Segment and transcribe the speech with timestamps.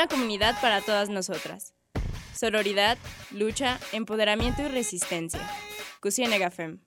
[0.00, 1.74] una comunidad para todas nosotras.
[2.34, 2.96] Sororidad,
[3.32, 5.40] lucha, empoderamiento y resistencia.
[6.00, 6.78] Cusienegafem.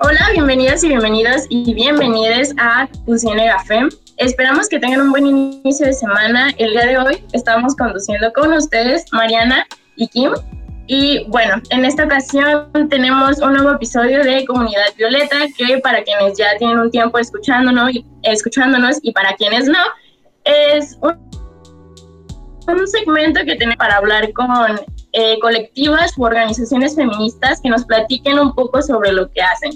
[0.00, 3.88] Hola, bienvenidas y bienvenidos y bienvenidas a Cusienega FEM.
[4.16, 6.50] Esperamos que tengan un buen inicio de semana.
[6.58, 10.32] El día de hoy estamos conduciendo con ustedes Mariana y Kim.
[10.88, 16.38] Y bueno, en esta ocasión tenemos un nuevo episodio de Comunidad Violeta que para quienes
[16.38, 19.78] ya tienen un tiempo escuchándonos y, escuchándonos y para quienes no,
[20.44, 24.80] es un, segmento que tenemos para hablar con
[25.12, 29.72] eh, colectivas u organizaciones feministas que nos platiquen un poco sobre lo que hacen.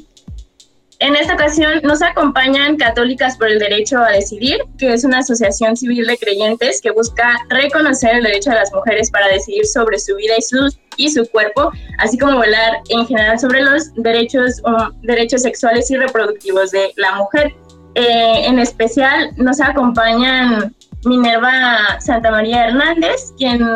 [1.01, 5.75] En esta ocasión nos acompañan Católicas por el Derecho a Decidir, que es una asociación
[5.75, 10.15] civil de creyentes que busca reconocer el derecho de las mujeres para decidir sobre su
[10.17, 14.93] vida y su, y su cuerpo, así como hablar en general sobre los derechos, um,
[15.01, 17.55] derechos sexuales y reproductivos de la mujer.
[17.95, 23.67] Eh, en especial nos acompañan Minerva Santa María Hernández, quien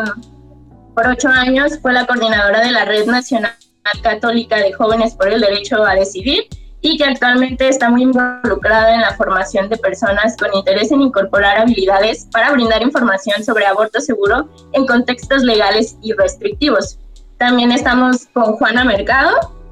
[0.95, 3.55] por ocho años fue la coordinadora de la Red Nacional
[4.03, 6.48] Católica de Jóvenes por el Derecho a Decidir
[6.85, 11.57] y que actualmente está muy involucrada en la formación de personas con interés en incorporar
[11.57, 16.99] habilidades para brindar información sobre aborto seguro en contextos legales y restrictivos.
[17.39, 19.31] También estamos con Juana Mercado,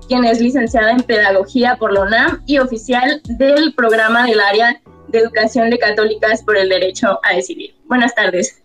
[0.09, 5.19] quien es licenciada en Pedagogía por la UNAM y oficial del programa del área de
[5.19, 7.75] Educación de Católicas por el Derecho a Decidir.
[7.89, 8.63] Buenas tardes.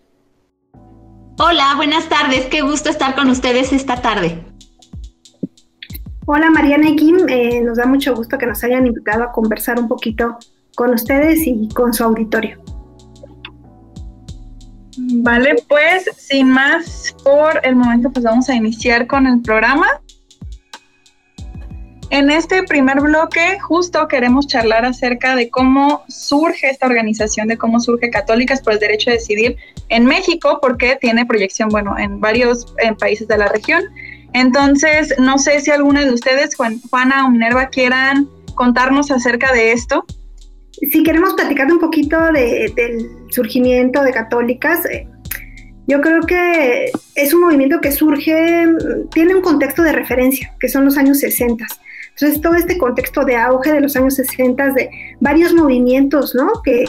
[1.38, 2.46] Hola, buenas tardes.
[2.46, 4.47] Qué gusto estar con ustedes esta tarde.
[6.30, 9.80] Hola Mariana y Kim, eh, nos da mucho gusto que nos hayan invitado a conversar
[9.80, 10.36] un poquito
[10.76, 12.62] con ustedes y con su auditorio.
[14.98, 19.86] Vale, pues sin más por el momento, pues vamos a iniciar con el programa.
[22.10, 27.80] En este primer bloque justo queremos charlar acerca de cómo surge esta organización, de cómo
[27.80, 29.56] surge Católicas por el Derecho a Decidir
[29.88, 33.82] en México, porque tiene proyección, bueno, en varios países de la región.
[34.32, 40.04] Entonces, no sé si alguna de ustedes, Juana o Minerva, quieran contarnos acerca de esto.
[40.72, 45.08] Si queremos platicar un poquito del surgimiento de católicas, eh,
[45.86, 48.66] yo creo que es un movimiento que surge,
[49.12, 51.64] tiene un contexto de referencia, que son los años 60.
[52.10, 54.90] Entonces, todo este contexto de auge de los años 60, de
[55.20, 56.50] varios movimientos, ¿no?
[56.62, 56.84] Que,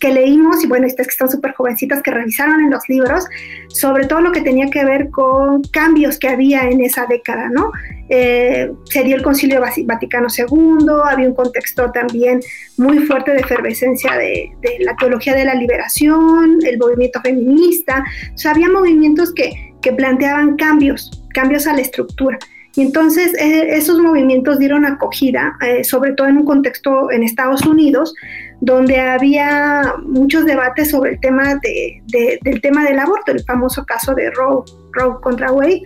[0.00, 3.26] que leímos, y bueno, estas que están súper jovencitas, que revisaron en los libros,
[3.68, 7.70] sobre todo lo que tenía que ver con cambios que había en esa década, ¿no?
[8.08, 12.40] Eh, sería el Concilio Vaticano II, había un contexto también
[12.78, 14.50] muy fuerte de efervescencia de,
[14.80, 18.02] la teología de la liberación, el movimiento feminista,
[18.34, 22.38] o sea, había movimientos que, que planteaban cambios, cambios a la estructura.
[22.76, 27.66] Y entonces eh, esos movimientos dieron acogida, eh, sobre todo en un contexto en Estados
[27.66, 28.14] Unidos,
[28.60, 34.30] donde había muchos debates sobre el tema del tema del aborto, el famoso caso de
[34.30, 35.82] Roe, Roe contra Wade.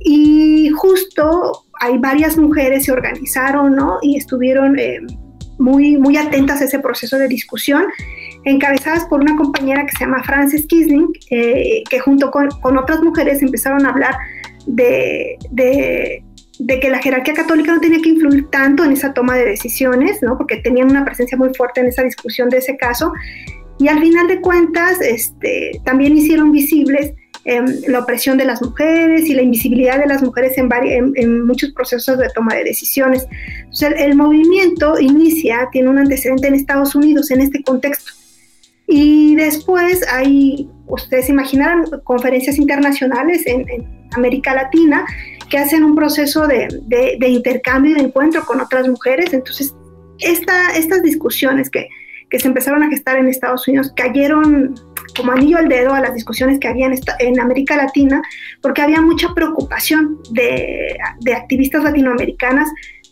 [0.00, 3.98] Y justo hay varias mujeres se organizaron ¿no?
[4.02, 5.00] y estuvieron eh,
[5.58, 7.84] muy, muy atentas a ese proceso de discusión,
[8.44, 13.40] encabezadas por una compañera que se llama Frances Kisling, que junto con, con otras mujeres
[13.42, 14.14] empezaron a hablar
[14.66, 16.24] de, de,
[16.58, 20.38] que la jerarquía católica no tenía que influir tanto en esa toma de decisiones, ¿no?
[20.38, 23.12] porque tenían una presencia muy fuerte en esa discusión de ese caso.
[23.78, 27.12] Y al final de cuentas, este, también hicieron visibles
[27.44, 30.70] em, la opresión de las mujeres y la invisibilidad de las mujeres en,
[31.16, 33.26] en, muchos procesos de toma de decisiones.
[33.58, 38.12] Entonces, el, movimiento inicia, tiene un antecedente en Estados Unidos en este contexto.
[38.86, 43.66] Y después hay, ustedes imaginarán, conferencias internacionales en,
[44.16, 45.04] América Latina
[45.48, 46.68] que hacen un proceso de,
[47.26, 49.32] intercambio y de encuentro con otras mujeres.
[49.32, 49.74] Entonces,
[50.18, 51.88] esta, estas discusiones que,
[52.36, 54.74] se empezaron a gestar en Estados Unidos cayeron
[55.16, 58.20] como anillo al dedo a las discusiones que había en, en América Latina,
[58.60, 62.68] porque había mucha preocupación de, de activistas latinoamericanas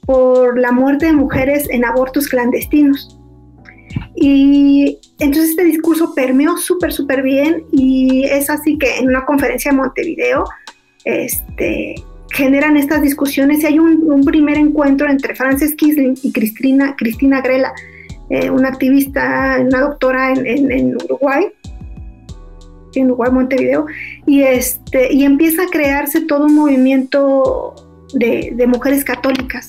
[0.07, 3.17] por la muerte de mujeres en abortos clandestinos.
[4.17, 9.71] Y entonces este discurso permeó súper, súper bien y es así que en una conferencia
[9.71, 10.45] en Montevideo
[11.05, 11.95] este,
[12.33, 17.73] generan estas discusiones y hay un, primer encuentro entre Frances Kisling y Cristina, Cristina Grela,
[18.31, 21.49] eh, una activista, una doctora en, Uruguay,
[22.95, 23.87] en Uruguay, Montevideo,
[24.27, 27.75] y, este, y empieza a crearse todo un movimiento
[28.15, 29.69] de, mujeres católicas,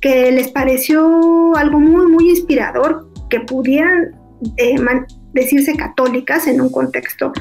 [0.00, 4.12] que les pareció algo muy, muy inspirador, que pudieran
[4.56, 4.76] eh,
[5.32, 7.32] decirse católicas en un contexto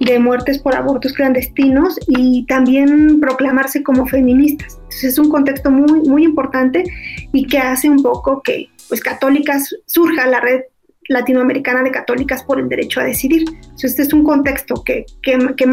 [0.00, 4.74] de muertes por abortos clandestinos y también proclamarse como feministas.
[4.74, 6.84] Entonces es un contexto muy, muy importante
[7.32, 10.62] y que hace un poco que pues católicas surja la red
[11.08, 13.44] latinoamericana de católicas por el derecho a decidir.
[13.48, 15.66] Entonces, este es un contexto que, que, que,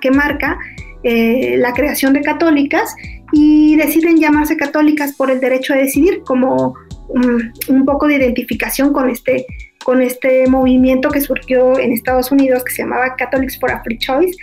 [0.00, 0.58] que, marca
[1.02, 2.94] eh, la creación de católicas
[3.32, 6.74] y deciden llamarse católicas por el derecho a decidir como
[7.68, 9.46] un poco de identificación con este,
[9.84, 13.98] con este movimiento que surgió en Estados Unidos que se llamaba Catholics for a Free
[13.98, 14.36] Choice.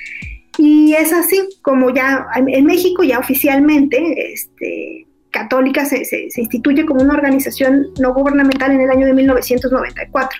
[0.57, 7.01] Y es así como ya en México ya oficialmente este, Católica se, se, instituye como
[7.01, 10.39] una organización no gubernamental en el año de 1994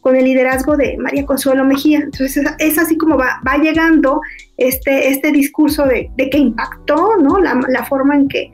[0.00, 1.98] con el liderazgo de María Consuelo Mejía.
[1.98, 4.20] Entonces es, así como va, va, llegando
[4.56, 7.38] este, este discurso de, de que impactó ¿no?
[7.38, 8.50] la, la forma en que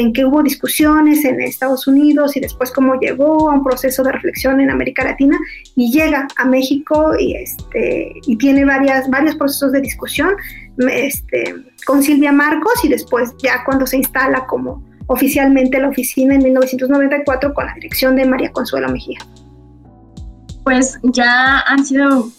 [0.00, 4.12] en que hubo discusiones en Estados Unidos y después cómo llegó a un proceso de
[4.12, 5.38] reflexión en América Latina
[5.76, 10.34] y llega a México y, este, y tiene varias, varios procesos de discusión
[10.90, 11.54] este,
[11.86, 17.54] con Silvia Marcos y después ya cuando se instala como oficialmente la oficina en 1994
[17.54, 19.18] con la dirección de María Consuelo Mejía.
[20.64, 22.30] Pues ya han sido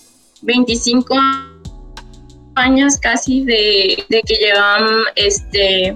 [0.42, 1.16] 25
[2.56, 5.96] años casi de, de que llevan este,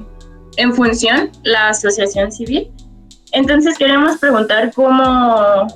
[0.59, 2.69] en función la asociación civil.
[3.31, 5.67] Entonces queremos preguntar cómo,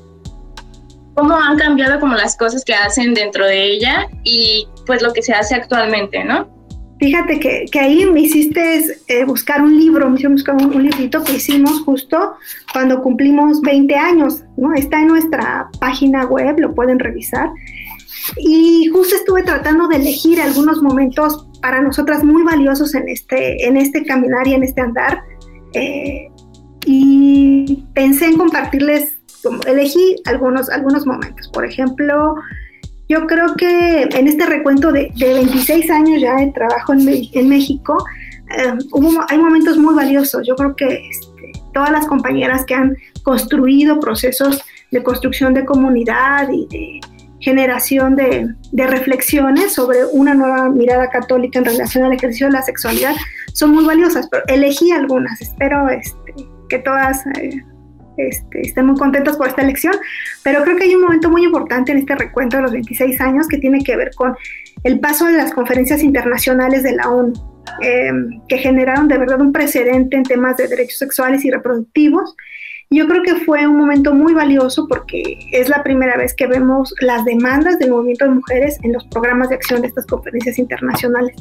[1.16, 5.22] cómo han cambiado como las cosas que hacen dentro de ella y pues lo que
[5.22, 6.52] se hace actualmente, ¿no?
[7.00, 10.84] Fíjate que, que ahí me hiciste eh, buscar un libro, me hiciste buscar un, un,
[10.84, 12.36] librito que hicimos justo
[12.72, 14.74] cuando cumplimos 20 años, ¿no?
[14.74, 17.50] Está en nuestra página web, lo pueden revisar.
[18.38, 23.78] Y justo estuve tratando de elegir algunos momentos para nosotras muy valiosos en este, en
[23.78, 25.24] este caminar y en este andar.
[25.72, 26.28] Eh,
[26.86, 29.14] y pensé en compartirles,
[29.66, 31.48] elegí algunos, algunos momentos.
[31.54, 32.36] Por ejemplo,
[33.08, 37.48] yo creo que en este recuento de, de 26 años ya de trabajo en, en
[37.48, 38.04] México,
[38.58, 40.46] eh, hubo, hay momentos muy valiosos.
[40.46, 44.62] Yo creo que este, todas las compañeras que han construido procesos
[44.92, 47.13] de construcción de comunidad y de
[47.44, 52.62] generación de, de, reflexiones sobre una nueva mirada católica en relación al ejercicio de la
[52.62, 53.14] sexualidad
[53.54, 55.42] son muy valiosas, pero elegí algunas.
[55.42, 56.34] Espero este,
[56.70, 57.62] que todas eh,
[58.18, 59.94] este, estén muy contentas por esta elección,
[60.44, 63.48] pero creo que hay un momento muy importante en este recuento de los 26 años
[63.48, 64.36] que tiene que ver con
[64.84, 67.34] el paso de las conferencias internacionales de la ONU,
[67.82, 68.12] eh,
[68.48, 72.36] que generaron de verdad un precedente en temas de derechos sexuales y reproductivos
[72.96, 76.94] yo creo que fue un momento muy valioso porque es la primera vez que vemos
[77.02, 81.36] las demandas del movimiento de mujeres en los programas de acción de estas conferencias internacionales.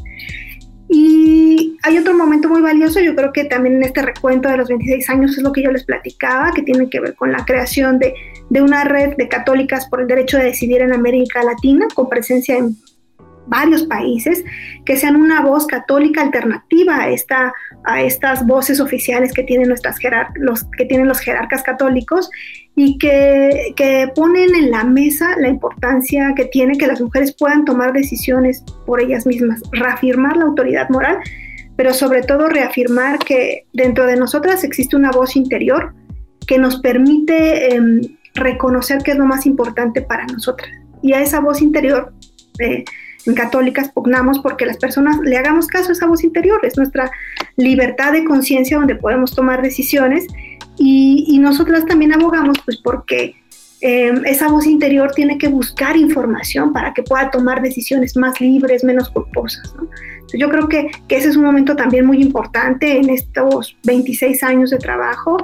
[0.89, 4.69] Y hay otro momento muy valioso, yo creo que también en este recuento de los
[4.69, 7.99] 26 años es lo que yo les platicaba, que tiene que ver con la creación
[7.99, 8.15] de,
[8.51, 12.59] de una red de católicas por el derecho de decidir en América Latina, con presencia
[12.59, 12.77] en
[13.47, 14.45] varios países,
[14.85, 17.53] que sean una voz católica alternativa a, esta,
[17.85, 19.97] a estas voces oficiales que tienen, nuestras
[20.37, 22.31] los, que tienen los jerarcas católicos
[22.75, 27.65] y que, que, ponen en la mesa la importancia que tiene que las mujeres puedan
[27.65, 31.19] tomar decisiones por ellas mismas, reafirmar la autoridad moral,
[31.77, 35.95] pero sobre todo reafirmar que dentro de nosotras existe una voz interior
[36.47, 37.81] que nos permite eh,
[38.35, 40.71] reconocer qué es lo más importante para nosotras.
[41.03, 42.13] Y a esa voz interior
[42.59, 42.85] eh,
[43.35, 47.11] católicas pugnamos porque las personas le hagamos caso a esa voz interior, es nuestra
[47.57, 50.27] libertad de conciencia donde podemos tomar decisiones
[50.79, 53.37] y, y, nosotras también abogamos pues porque
[53.85, 58.85] eh, esa voz interior tiene que buscar información para que pueda tomar decisiones más libres,
[58.85, 59.75] menos culposas.
[60.33, 64.79] yo creo que, ese es un momento también muy importante en estos 26 años de
[64.79, 65.37] trabajo.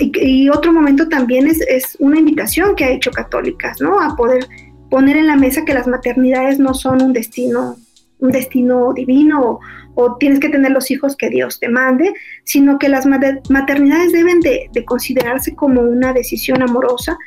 [0.00, 4.00] Y, y, otro momento también es, es, una invitación que ha hecho Católicas, ¿no?
[4.00, 4.46] A poder
[4.90, 7.76] poner en la mesa que las maternidades no son un destino,
[8.20, 9.60] un destino divino
[9.94, 12.12] o, tienes que tener los hijos que Dios te mande,
[12.44, 17.18] sino que las maternidades deben de, considerarse como una decisión amorosa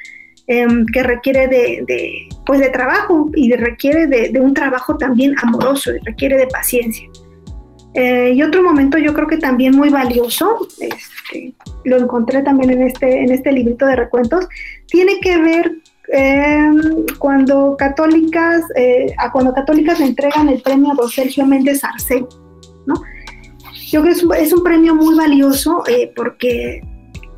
[0.47, 5.99] em, que requiere de, pues de trabajo y requiere de, un trabajo también amoroso y
[5.99, 7.09] requiere de paciencia.
[7.93, 11.53] Eh, y otro momento yo creo que también muy valioso, este,
[11.83, 14.47] lo encontré también en este, en este librito de recuentos,
[14.87, 15.80] tiene que ver
[16.11, 16.71] eh,
[17.19, 22.25] cuando católicas, eh, a cuando católicas le entregan el premio a don Sergio Méndez Arce,
[22.85, 22.95] ¿no?
[23.87, 26.81] Yo creo que es un, es un premio muy valioso eh, porque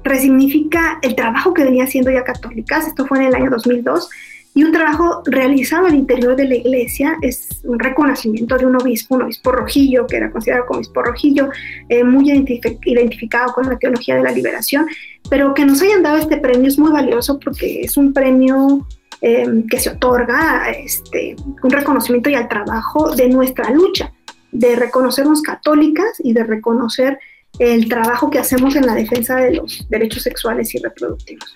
[0.04, 4.10] resignifica el trabajo que venía haciendo ya católicas, esto fue en el año 2002,
[4.56, 9.16] y un trabajo realizado al interior de la iglesia es un reconocimiento de un obispo,
[9.16, 11.50] un obispo rojillo, que era considerado como obispo rojillo,
[11.90, 14.86] eh, muy identificado con la teología de la liberación,
[15.30, 18.86] pero que nos hayan dado este premio es muy valioso porque es un premio
[19.22, 24.12] em, que se otorga este, un reconocimiento y al trabajo de nuestra lucha,
[24.52, 27.18] de reconocernos católicas y de reconocer
[27.58, 31.56] el trabajo que hacemos en la defensa de los derechos sexuales y reproductivos.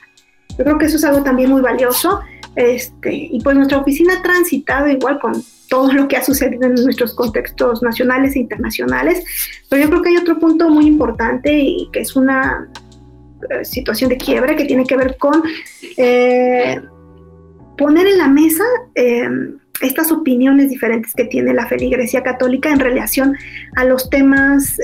[0.57, 2.21] Yo creo que eso es algo también muy valioso.
[2.57, 6.73] Este, y pues nuestra oficina ha transitado igual con todo lo que ha sucedido en
[6.73, 9.23] nuestros contextos nacionales e internacionales,
[9.69, 12.67] pero yo creo que hay otro punto muy importante y que es una
[13.51, 15.43] eh, situación de quiebre que tiene que ver con
[15.97, 16.81] eh,
[17.77, 18.63] poner en la mesa
[18.95, 19.29] eh,
[19.81, 23.37] estas opiniones diferentes que tiene la feligresía católica en relación
[23.75, 24.79] a los temas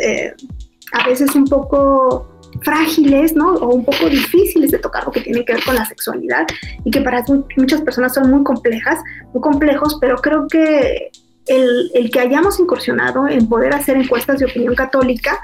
[0.92, 3.54] a veces un poco frágiles, ¿no?
[3.56, 6.46] O un poco difíciles de tocar, lo que tiene que ver con la sexualidad
[6.84, 7.24] y que para
[7.58, 9.00] muchas personas son muy complejas,
[9.34, 11.12] muy complejos, pero creo que
[11.48, 15.40] el, el que hayamos incursionado en poder hacer encuestas de opinión católica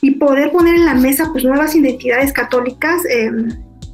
[0.00, 3.48] y poder poner en la mesa pues nuevas identidades católicas em,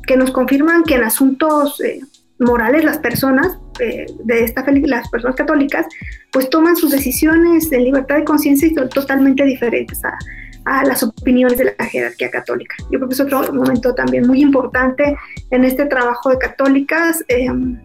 [0.07, 2.00] que nos confirman que en asuntos eh,
[2.38, 5.87] morales las personas eh, de esta las personas católicas
[6.31, 10.16] pues toman sus decisiones en libertad de conciencia y son totalmente diferentes a,
[10.64, 12.75] a las opiniones de la jerarquía católica.
[12.90, 15.16] Yo creo que es otro momento también muy importante
[15.50, 17.25] en este trabajo de católicas.
[17.28, 17.78] Em,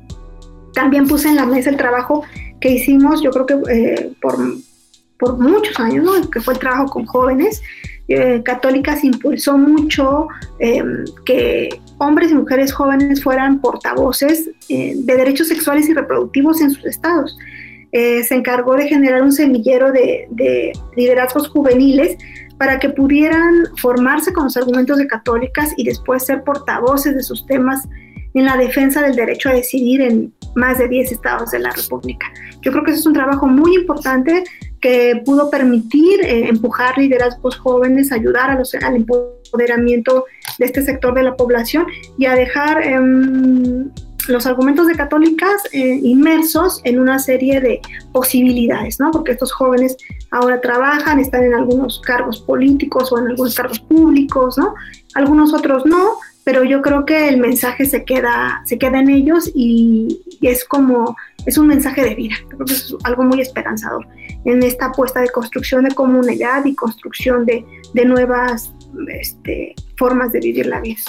[0.74, 2.24] también puse en la mesa el trabajo
[2.62, 4.38] que hicimos, yo creo que eh, por,
[5.18, 6.30] por, muchos años, ¿no?
[6.30, 7.62] que fue el trabajo con jóvenes.
[8.08, 11.70] Eh, católicas impulsó mucho em, que
[12.00, 17.38] hombres y mujeres jóvenes fueran portavoces eh, de derechos sexuales y reproductivos en sus estados.
[17.92, 22.18] se encargó de generar un semillero de, de liderazgos juveniles
[22.60, 27.46] para que pudieran formarse con los argumentos de católicas y después ser portavoces de sus
[27.46, 27.88] temas
[28.34, 32.28] en la defensa del derecho a decidir en más de 10 estados de la República.
[32.62, 34.44] Yo creo que eso es un trabajo muy importante
[34.82, 40.26] que pudo permitir eh, empujar liderazgos jóvenes, ayudar a los, al empoderamiento
[40.58, 41.88] de este sector de la población
[42.18, 43.90] y a dejar em,
[44.28, 49.12] los argumentos de católicas eh, inmersos en una serie de posibilidades, ¿no?
[49.12, 49.98] Porque estos jóvenes
[50.32, 54.76] ahora trabajan, están en algunos cargos políticos o en algunos cargos públicos, ¿no?
[55.16, 59.52] Algunos otros no, pero yo creo que el mensaje se queda, se queda en ellos
[59.54, 64.08] y, es como, es un mensaje de vida, creo que es algo muy esperanzador
[64.46, 68.74] en esta apuesta de construcción de comunidad y construcción de, de nuevas
[69.20, 71.02] este, formas de vivir la vida.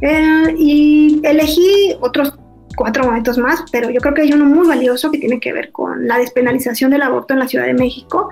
[0.00, 2.38] Eh, y elegí otros
[2.76, 5.72] cuatro momentos más, pero yo creo que hay uno muy valioso que tiene que ver
[5.72, 8.28] con la despenalización del aborto en la Ciudad de México.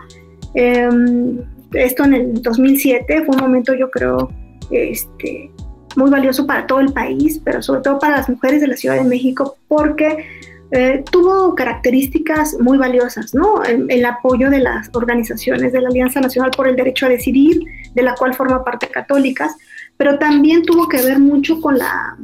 [0.54, 1.38] Em,
[1.72, 4.30] esto en el 2007 fue un momento, yo creo,
[4.70, 5.50] este,
[5.96, 8.96] muy valioso para todo el país, pero sobre todo para las mujeres de la Ciudad
[8.96, 10.24] de México, porque
[10.72, 13.62] eh, tuvo características muy valiosas, ¿no?
[13.64, 17.60] el apoyo de las organizaciones de la Alianza Nacional por el Derecho a Decidir,
[17.94, 19.56] de la cual forma parte Católicas,
[19.96, 22.16] pero también tuvo que ver mucho con la,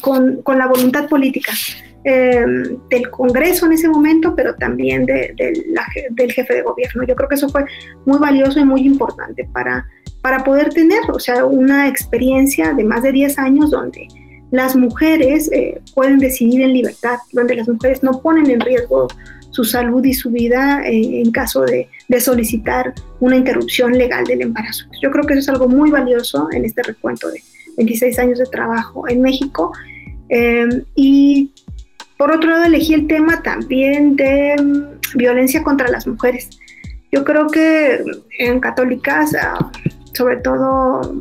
[0.00, 1.52] con, con la voluntad política
[2.04, 2.44] eh,
[2.90, 5.34] del Congreso en ese momento, pero también de,
[6.10, 7.04] del jefe de gobierno.
[7.04, 7.64] Yo creo que eso fue
[8.06, 9.86] muy valioso y muy importante para,
[10.20, 14.08] para poder tener, o sea, una experiencia de más de 10 años donde
[14.50, 19.08] las mujeres eh, pueden decidir en libertad, donde las mujeres no ponen en riesgo
[19.52, 21.88] su salud y su vida eh, en caso de,
[22.20, 24.84] solicitar una interrupción legal del embarazo.
[25.00, 27.40] Yo creo que eso es algo muy valioso en este recuento de
[27.78, 29.72] 26 años de trabajo en México.
[30.28, 31.52] Eh, y
[32.18, 36.50] por otro lado, elegí el tema también de mm, violencia contra las mujeres.
[37.10, 38.02] Yo creo que
[38.38, 39.70] en Católicas, ah,
[40.12, 41.14] sobre todo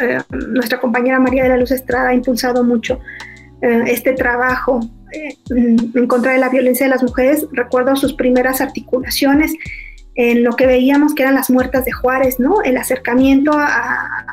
[0.00, 2.98] eh, nuestra compañera María de la Luz Estrada ha impulsado mucho
[3.86, 4.80] este trabajo
[5.50, 9.52] en contra de la violencia de las mujeres, recuerdo sus primeras articulaciones
[10.14, 12.62] en lo que veíamos que eran las muertas de Juárez, ¿no?
[12.62, 14.28] El acercamiento a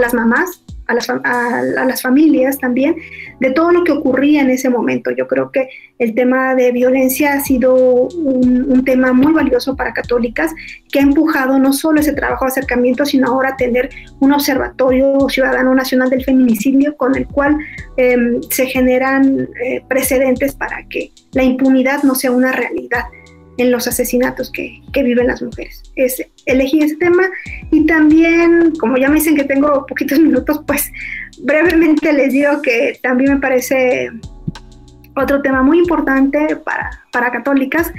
[0.00, 2.96] las mamás, a las, a, las, familias también,
[3.40, 5.10] de todo lo que ocurría en ese momento.
[5.10, 5.68] Yo creo que
[5.98, 10.52] el tema de violencia ha sido un, tema muy valioso para católicas,
[10.90, 15.74] que ha empujado no solo ese trabajo de acercamiento, sino ahora tener un observatorio ciudadano
[15.74, 17.56] nacional del feminicidio con el cual
[17.96, 18.16] eh,
[18.50, 23.04] se generan eh, precedentes para que la impunidad no sea una realidad
[23.58, 25.82] en los asesinatos que, que, viven las mujeres.
[25.96, 27.24] Es, elegí ese tema
[27.70, 30.90] y también, como ya me dicen que tengo poquitos minutos, pues
[31.38, 34.10] brevemente les digo que también me parece
[35.16, 37.92] otro tema muy importante para, para católicas,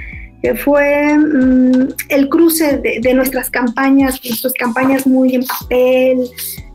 [0.44, 6.28] que fue mmm, el cruce de, de, nuestras campañas, nuestras campañas muy en papel,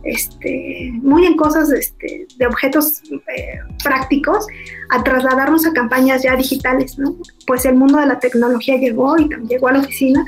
[0.04, 4.48] este, muy en cosas este, de objetos eh, prácticos,
[4.90, 7.16] a trasladarnos a campañas ya digitales, ¿no?
[7.46, 10.26] Pues el mundo de la tecnología llegó y llegó a la oficina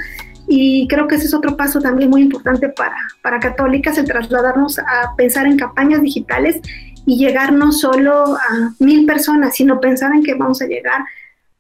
[0.48, 4.78] y creo que ese es otro paso también muy importante para, para católicas, el trasladarnos
[4.78, 6.60] a pensar en campañas digitales
[7.08, 11.02] y llegar no solo a mil personas, sino pensar en que vamos a llegar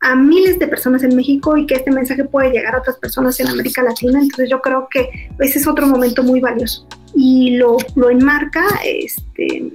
[0.01, 3.39] a miles de personas en México y que este mensaje puede llegar a otras personas
[3.39, 4.19] en América Latina.
[4.19, 6.87] Entonces yo creo que ese es otro momento muy valioso.
[7.13, 9.71] Y lo, lo enmarca este,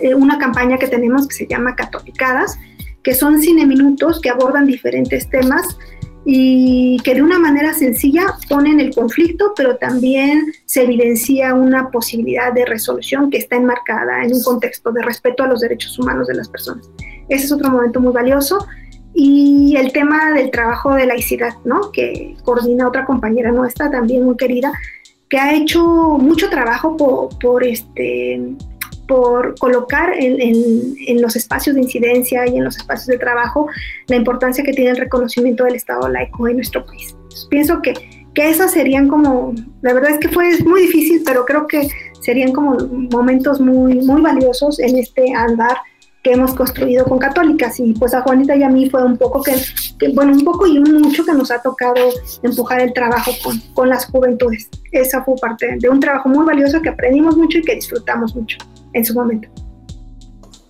[0.00, 2.58] eh, una campaña que tenemos que se llama Catolicadas,
[3.02, 5.76] que son cine minutos que abordan diferentes temas
[6.24, 12.52] y que de una manera sencilla ponen el conflicto, pero también se evidencia una posibilidad
[12.52, 16.34] de resolución que está enmarcada en un contexto de respeto a los derechos humanos de
[16.34, 16.90] las personas.
[17.28, 18.66] Ese es otro momento muy valioso.
[19.18, 21.90] Y el tema del trabajo de laicidad, ¿no?
[21.90, 24.72] que coordina otra compañera nuestra, también muy querida,
[25.30, 28.38] que ha hecho mucho trabajo por, por este,
[29.08, 33.68] por colocar en, los espacios de incidencia y en los espacios de trabajo
[34.08, 37.16] la importancia que tiene el reconocimiento del Estado laico en nuestro país.
[37.48, 37.94] pienso que,
[38.34, 41.88] que esas serían como, la verdad es que fue muy difícil, pero creo que
[42.20, 42.76] serían como
[43.10, 45.78] momentos muy, muy valiosos en este andar
[46.26, 49.44] que hemos construido con católicas y pues a Juanita y a mí fue un poco
[49.44, 49.54] que,
[50.12, 51.94] bueno, un poco y mucho que nos ha tocado
[52.42, 54.68] empujar el trabajo con, con las juventudes.
[54.90, 58.58] Esa fue parte de un trabajo muy valioso que aprendimos mucho y que disfrutamos mucho
[58.92, 59.48] en su momento.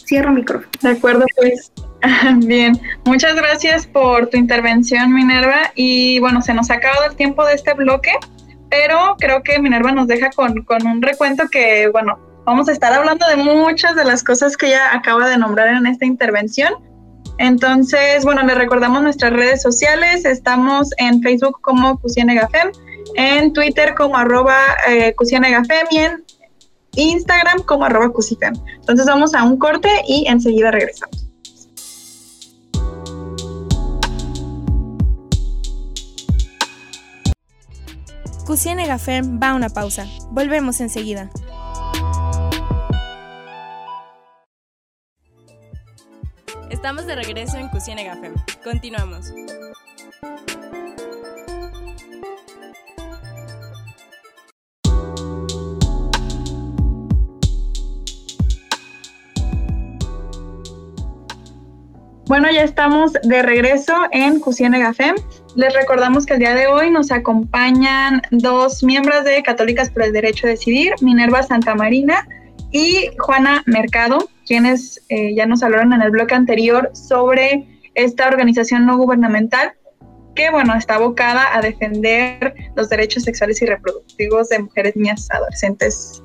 [0.07, 0.69] Cierro micrófono.
[0.83, 1.73] De acuerdo, pues.
[2.47, 5.73] Bien, muchas gracias por tu intervención, Minerva.
[5.75, 8.13] Y bueno, se nos ha acabado el tiempo de este bloque,
[8.69, 12.93] pero creo que Minerva nos deja con, con un recuento que, bueno, vamos a estar
[12.93, 16.75] hablando de muchas de las cosas que ella acaba de nombrar en esta intervención.
[17.39, 20.25] Entonces, bueno, le recordamos nuestras redes sociales.
[20.25, 22.71] Estamos en Facebook como Cusienegafem,
[23.17, 24.57] en Twitter como arroba
[24.89, 25.15] eh,
[25.91, 26.25] y en
[26.93, 28.55] Instagram como arroba Cusifem.
[28.77, 31.25] Entonces vamos a un corte y enseguida regresamos.
[38.47, 40.07] Cusienega Fem va a una pausa.
[40.31, 41.29] Volvemos enseguida.
[46.71, 48.35] Estamos de regreso en Cusienega Fem.
[48.65, 49.33] Continuamos.
[62.27, 65.15] Bueno, ya estamos de regreso en Cusiene Gafem.
[65.55, 70.13] Les recordamos que el día de hoy nos acompañan dos miembros de Católicas por el
[70.13, 72.27] Derecho a Decidir, Minerva Santa Marina
[72.71, 78.87] y Juana Mercado, quienes eh, ya nos hablaron en el bloque anterior sobre esta organización
[78.87, 79.73] no gubernamental
[80.35, 86.23] que, bueno, está abocada a defender los derechos sexuales y reproductivos de mujeres, niñas, adolescentes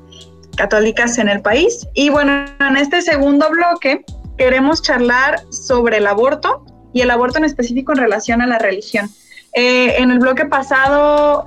[0.57, 1.87] católicas en el país.
[1.93, 4.03] Y bueno, en este segundo bloque
[4.37, 9.09] queremos charlar sobre el aborto y el aborto en específico en relación a la religión.
[9.53, 11.43] Eh, en el bloque pasado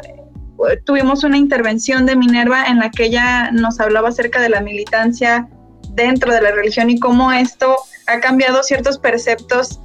[0.84, 5.48] tuvimos una intervención de Minerva en la que ella nos hablaba acerca de la militancia
[5.90, 9.80] dentro de la religión y cómo esto ha cambiado ciertos preceptos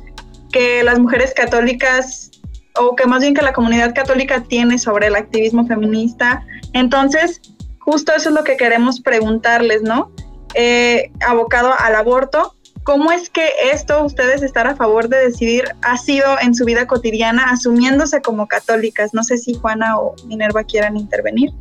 [0.51, 2.31] que las mujeres católicas
[2.75, 6.45] o que más bien que la comunidad católica tiene sobre el activismo feminista.
[6.73, 7.41] Entonces,
[7.79, 10.11] justo eso es lo que queremos preguntarles, ¿no?
[10.55, 15.97] Eh, abocado al aborto, ¿Cómo es que esto, ustedes estar a favor de decidir, ha
[15.97, 19.13] sido en su vida cotidiana, asumiéndose como católicas?
[19.13, 21.51] No sé si Juana o Minerva quieran intervenir.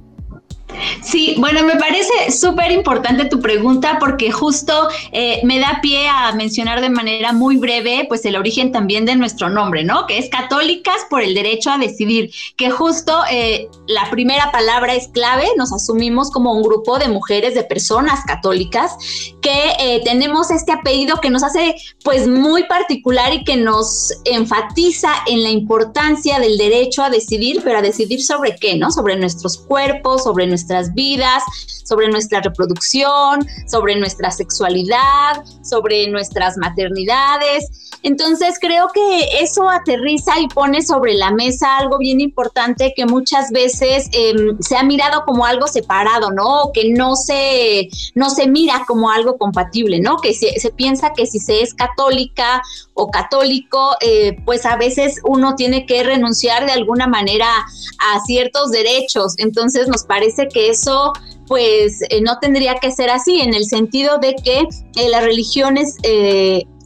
[1.03, 6.33] Sí, bueno, me parece súper importante tu pregunta porque justo eh, me da pie a
[6.33, 10.07] mencionar de manera muy breve pues el origen también de nuestro nombre, ¿no?
[10.07, 15.09] Que es católicas por el derecho a decidir, que justo eh, la primera palabra es
[15.09, 18.93] clave, nos asumimos como un grupo de mujeres, de personas católicas,
[19.41, 21.75] que eh, tenemos este apellido que nos hace
[22.05, 27.79] pues muy particular y que nos enfatiza en la importancia del derecho a decidir, pero
[27.79, 28.91] a decidir sobre qué, ¿no?
[28.91, 31.43] Sobre nuestros cuerpos, sobre nuestros nuestras vidas,
[31.85, 37.89] sobre nuestra reproducción, sobre nuestra sexualidad, sobre nuestras maternidades.
[38.03, 43.51] Entonces creo que eso aterriza y pone sobre la mesa algo bien importante que muchas
[43.51, 46.71] veces em, se ha mirado como algo separado, ¿no?
[46.73, 50.19] Que no se, no se mira como algo compatible, ¿no?
[50.19, 52.63] Que se, se piensa que si se es católica
[52.95, 58.71] o católico, eh, pues a veces uno tiene que renunciar de alguna manera a ciertos
[58.71, 59.35] derechos.
[59.39, 61.13] Entonces nos parece que eso
[61.47, 65.97] pues eh, no tendría que ser así, en el sentido de que eh, las religiones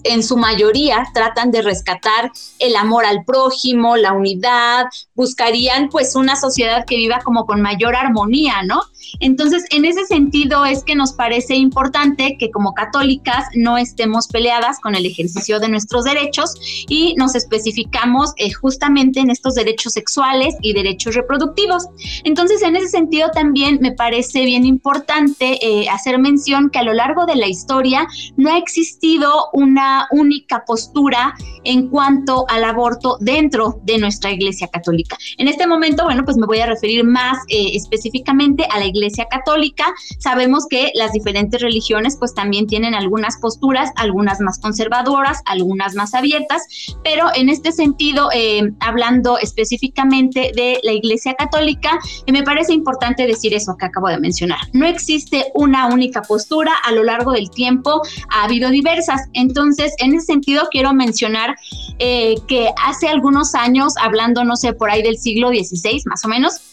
[0.05, 6.37] en su mayoría tratan de rescatar el amor al prójimo, la unidad, buscarían pues una
[6.37, 8.83] sociedad que viva como con mayor armonía, ¿no?
[9.21, 14.81] Entonces, en ese sentido es que nos parece importante que como católicas no estemos peleadas
[14.81, 16.55] con el ejercicio de nuestros derechos
[16.89, 21.87] y nos especificamos eh, justamente en estos derechos sexuales y derechos reproductivos.
[22.25, 26.93] Entonces, en ese sentido también me parece bien importante eh, hacer mención que a lo
[26.93, 33.81] largo de la historia no ha existido una única postura en cuanto al aborto dentro
[33.83, 35.17] de nuestra Iglesia Católica.
[35.39, 39.02] En este momento, bueno, pues me voy a referir más eh, específicamente a la Iglesia
[39.31, 39.93] Católica.
[40.19, 46.15] Sabemos que las diferentes religiones pues también tienen algunas posturas, algunas más conservadoras, algunas más
[46.15, 46.63] abiertas,
[47.05, 53.27] pero en este sentido, eh, hablando específicamente de la Iglesia Católica, eh, me parece importante
[53.27, 54.59] decir eso que acabo de mencionar.
[54.73, 59.23] No existe una única postura, a lo largo del tiempo ha habido diversas.
[59.33, 61.57] Entonces, en ese sentido, quiero mencionar
[61.99, 66.29] eh, que hace algunos años, hablando, no sé, por ahí del siglo XVI más o
[66.29, 66.72] menos,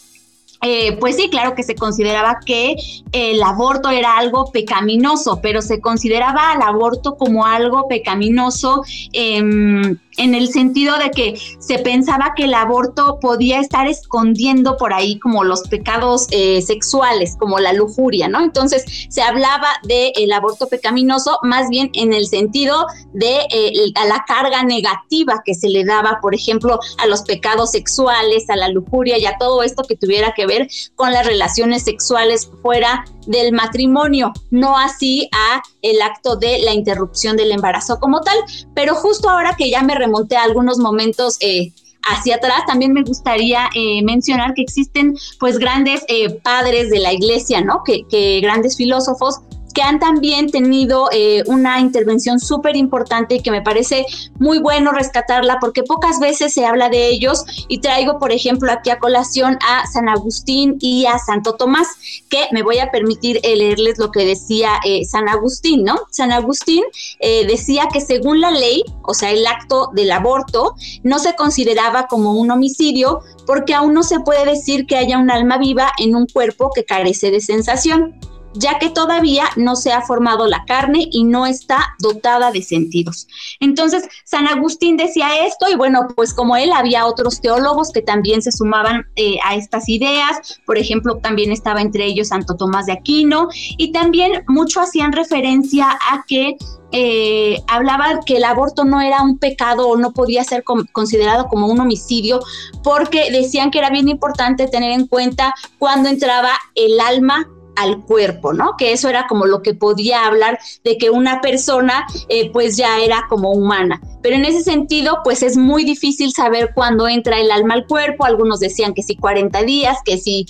[0.62, 2.76] eh, pues sí, claro que se consideraba que
[3.12, 8.82] el aborto era algo pecaminoso, pero se consideraba al aborto como algo pecaminoso.
[9.12, 14.92] Eh, en el sentido de que se pensaba que el aborto podía estar escondiendo por
[14.92, 18.42] ahí como los pecados eh, sexuales, como la lujuria, ¿no?
[18.42, 24.62] Entonces se hablaba del aborto pecaminoso más bien en el sentido de eh, la carga
[24.62, 29.24] negativa que se le daba, por ejemplo, a los pecados sexuales, a la lujuria y
[29.24, 34.76] a todo esto que tuviera que ver con las relaciones sexuales fuera del matrimonio, no
[34.76, 38.36] así a el acto de la interrupción del embarazo como tal.
[38.74, 43.02] Pero justo ahora que ya me remonté a algunos momentos eh, hacia atrás, también me
[43.02, 47.82] gustaría eh, mencionar que existen pues grandes eh, padres de la iglesia, ¿no?
[47.84, 49.40] Que, que grandes filósofos
[49.72, 54.06] que han también tenido eh, una intervención súper importante y que me parece
[54.38, 58.90] muy bueno rescatarla porque pocas veces se habla de ellos y traigo, por ejemplo, aquí
[58.90, 61.88] a colación a San Agustín y a Santo Tomás,
[62.28, 66.00] que me voy a permitir eh, leerles lo que decía eh, San Agustín, ¿no?
[66.10, 66.84] San Agustín
[67.20, 72.34] decía que según la ley, o sea, el acto del aborto, no se consideraba como
[72.34, 76.26] un homicidio porque aún no se puede decir que haya un alma viva en un
[76.26, 78.18] cuerpo que carece de sensación
[78.54, 83.26] ya que todavía no se ha formado la carne y no está dotada de sentidos.
[83.60, 88.42] Entonces, San Agustín decía esto y bueno, pues como él había otros teólogos que también
[88.42, 92.92] se sumaban eh, a estas ideas, por ejemplo, también estaba entre ellos Santo Tomás de
[92.92, 96.56] Aquino y también mucho hacían referencia a que
[96.92, 101.68] eh, hablaban que el aborto no era un pecado o no podía ser considerado como
[101.68, 102.40] un homicidio,
[102.82, 107.46] porque decían que era bien importante tener en cuenta cuando entraba el alma
[107.80, 108.76] al cuerpo, ¿no?
[108.76, 113.00] Que eso era como lo que podía hablar de que una persona eh, pues ya
[113.00, 114.00] era como humana.
[114.22, 118.24] Pero en ese sentido pues es muy difícil saber cuándo entra el alma al cuerpo.
[118.24, 120.46] Algunos decían que sí 40 días, que sí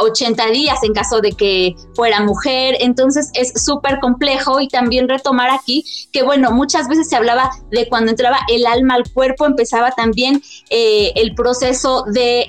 [0.00, 2.76] 80 eh, días en caso de que fuera mujer.
[2.80, 7.88] Entonces es súper complejo y también retomar aquí que bueno, muchas veces se hablaba de
[7.88, 12.46] cuando entraba el alma al cuerpo, empezaba también eh, el proceso de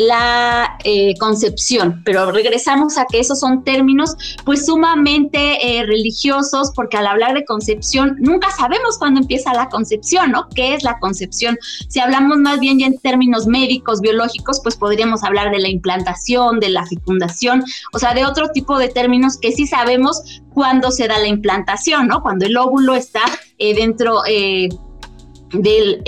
[0.00, 6.96] la eh, concepción, pero regresamos a que esos son términos pues sumamente eh, religiosos porque
[6.96, 10.48] al hablar de concepción nunca sabemos cuándo empieza la concepción, ¿no?
[10.54, 11.58] ¿Qué es la concepción?
[11.88, 16.60] Si hablamos más bien ya en términos médicos, biológicos, pues podríamos hablar de la implantación,
[16.60, 21.08] de la fecundación, o sea, de otro tipo de términos que sí sabemos cuándo se
[21.08, 22.22] da la implantación, ¿no?
[22.22, 23.20] Cuando el óvulo está
[23.58, 24.22] eh, dentro
[25.52, 26.02] del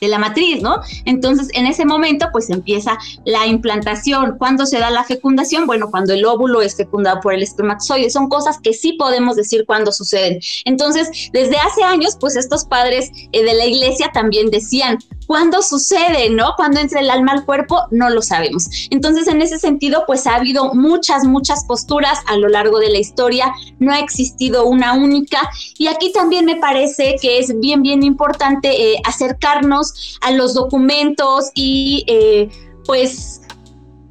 [0.00, 0.80] de la matriz, ¿no?
[1.04, 4.36] Entonces, en ese momento, pues empieza la implantación.
[4.38, 5.66] ¿Cuándo se da la fecundación?
[5.66, 8.10] Bueno, cuando el óvulo es fecundado por el espermatozoide.
[8.10, 10.40] Son cosas que sí podemos decir cuándo suceden.
[10.64, 16.30] Entonces, desde hace años, pues estos padres eh, de la iglesia también decían, ¿Cuándo sucede,
[16.30, 16.54] no?
[16.56, 18.68] Cuando entra el alma al cuerpo, no lo sabemos.
[18.90, 22.98] Entonces, en ese sentido, pues ha habido muchas, muchas posturas a lo largo de la
[22.98, 25.50] historia, no ha existido una única.
[25.78, 31.50] Y aquí también me parece que es bien, bien importante eh, acercarnos a los documentos
[31.54, 32.48] y eh,
[32.84, 33.40] pues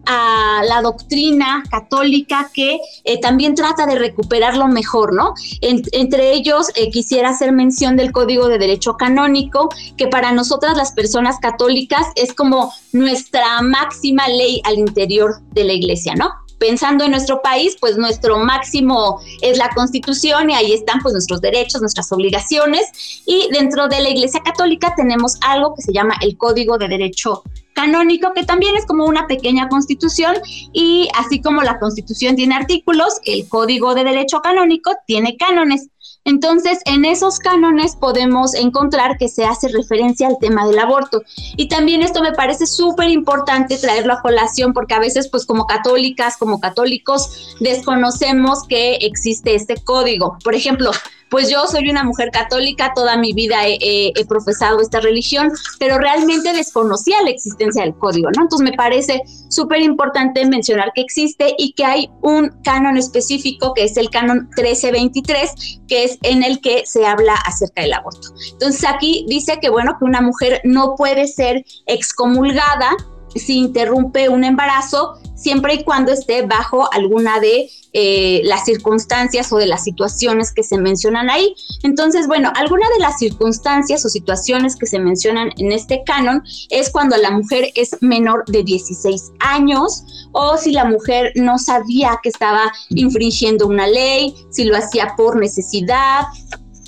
[0.06, 5.34] a la doctrina católica que eh, también trata de recuperar lo mejor, ¿no?
[5.62, 10.92] entre ellos eh, quisiera hacer mención del Código de Derecho Canónico, que para nosotras las
[10.92, 16.43] personas católicas es como nuestra máxima ley al interior de la iglesia, ¿no?
[16.64, 21.42] Pensando en nuestro país, pues nuestro máximo es la constitución y ahí están pues nuestros
[21.42, 23.22] derechos, nuestras obligaciones.
[23.26, 27.44] Y dentro de la Iglesia Católica tenemos algo que se llama el Código de Derecho
[27.74, 30.36] canónico, que también es como una pequeña constitución
[30.72, 35.90] y así como la constitución tiene artículos, el código de derecho canónico tiene cánones.
[36.26, 41.24] Entonces, en esos cánones podemos encontrar que se hace referencia al tema del aborto.
[41.58, 45.66] Y también esto me parece súper importante traerlo a colación porque a veces, pues como
[45.66, 50.38] católicas, como católicos, desconocemos que existe este código.
[50.44, 50.92] Por ejemplo,
[51.34, 56.54] pues yo soy una mujer católica, toda mi vida he, profesado esta religión, pero realmente
[56.54, 58.44] desconocía la existencia del código, ¿no?
[58.44, 63.86] Entonces me parece súper importante mencionar que existe y que hay un canon específico que
[63.86, 68.28] es el canon 1323, que es en el que se habla acerca del aborto.
[68.52, 72.92] Entonces aquí dice que, bueno, que una mujer no puede ser excomulgada
[73.36, 79.58] si interrumpe un embarazo siempre y cuando esté bajo alguna de eh, las circunstancias o
[79.58, 81.54] de las situaciones que se mencionan ahí.
[81.84, 86.90] Entonces, bueno, alguna de las circunstancias o situaciones que se mencionan en este canon es
[86.90, 92.30] cuando la mujer es menor de 16 años o si la mujer no sabía que
[92.30, 96.26] estaba infringiendo una ley, si lo hacía por necesidad,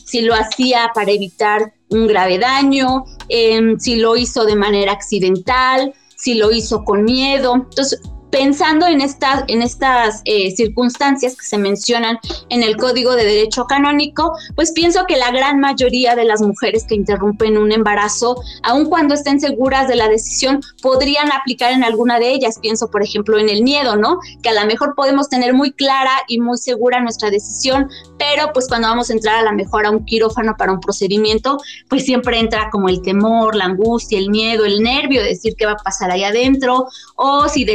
[0.06, 5.94] si lo hacía para evitar un grave daño, em, si lo hizo de manera accidental,
[6.16, 7.54] si lo hizo con miedo.
[7.56, 12.18] Entonces, pensando en estas, en estas eh, circunstancias que se mencionan
[12.50, 16.86] en el Código de Derecho Canónico, pues pienso que la gran mayoría de las mujeres
[16.88, 22.20] que interrumpen un embarazo, aun cuando estén seguras de la decisión, podrían aplicar en alguna
[22.20, 22.60] de ellas.
[22.60, 24.20] Pienso, por ejemplo, en el miedo, ¿no?
[24.42, 28.68] Que a lo mejor podemos tener muy clara y muy segura nuestra decisión, pero pues
[28.68, 31.58] cuando vamos a entrar a lo mejor a un quirófano para un procedimiento,
[31.90, 35.66] pues siempre entra como el temor, la angustia, el miedo, el nervio de decir qué
[35.66, 37.66] va a pasar ahí adentro, o si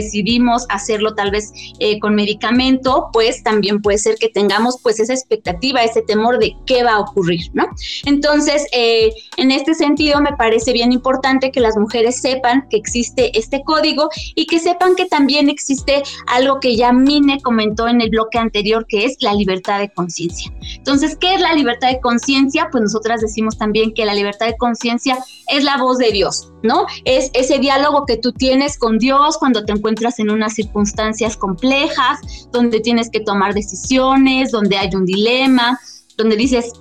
[0.41, 5.13] decidimos hacerlo tal vez eh, con medicamento, pues también puede ser que tengamos pues esa
[5.13, 7.67] expectativa, ese temor de qué va a ocurrir, ¿no?
[8.07, 13.37] Entonces, eh, en este sentido, me parece bien importante que las mujeres sepan que existe
[13.39, 18.11] este código y que sepan que también existe algo que ya Mine comentó en el
[18.11, 20.53] bloque anterior, que es la libertad de conciencia.
[20.77, 22.69] Entonces, ¿qué es la libertad de conciencia?
[22.71, 26.87] Pues nosotras decimos también que la libertad de conciencia es la voz de Dios, ¿no?
[27.05, 32.49] Es ese diálogo que tú tienes con Dios cuando te encuentras en unas circunstancias complejas,
[32.53, 35.79] donde tienes que tomar decisiones, donde hay un dilema,
[36.17, 36.73] donde dices,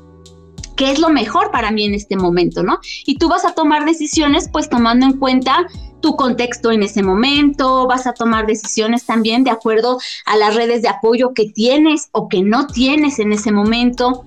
[0.76, 2.80] ¿qué es lo mejor para mí en este momento, no?
[3.06, 5.68] Y tú vas a tomar decisiones pues tomando en cuenta
[6.02, 10.82] tu contexto en ese momento, vas a tomar decisiones también de acuerdo a las redes
[10.82, 14.26] de apoyo que tienes o que no tienes en ese momento.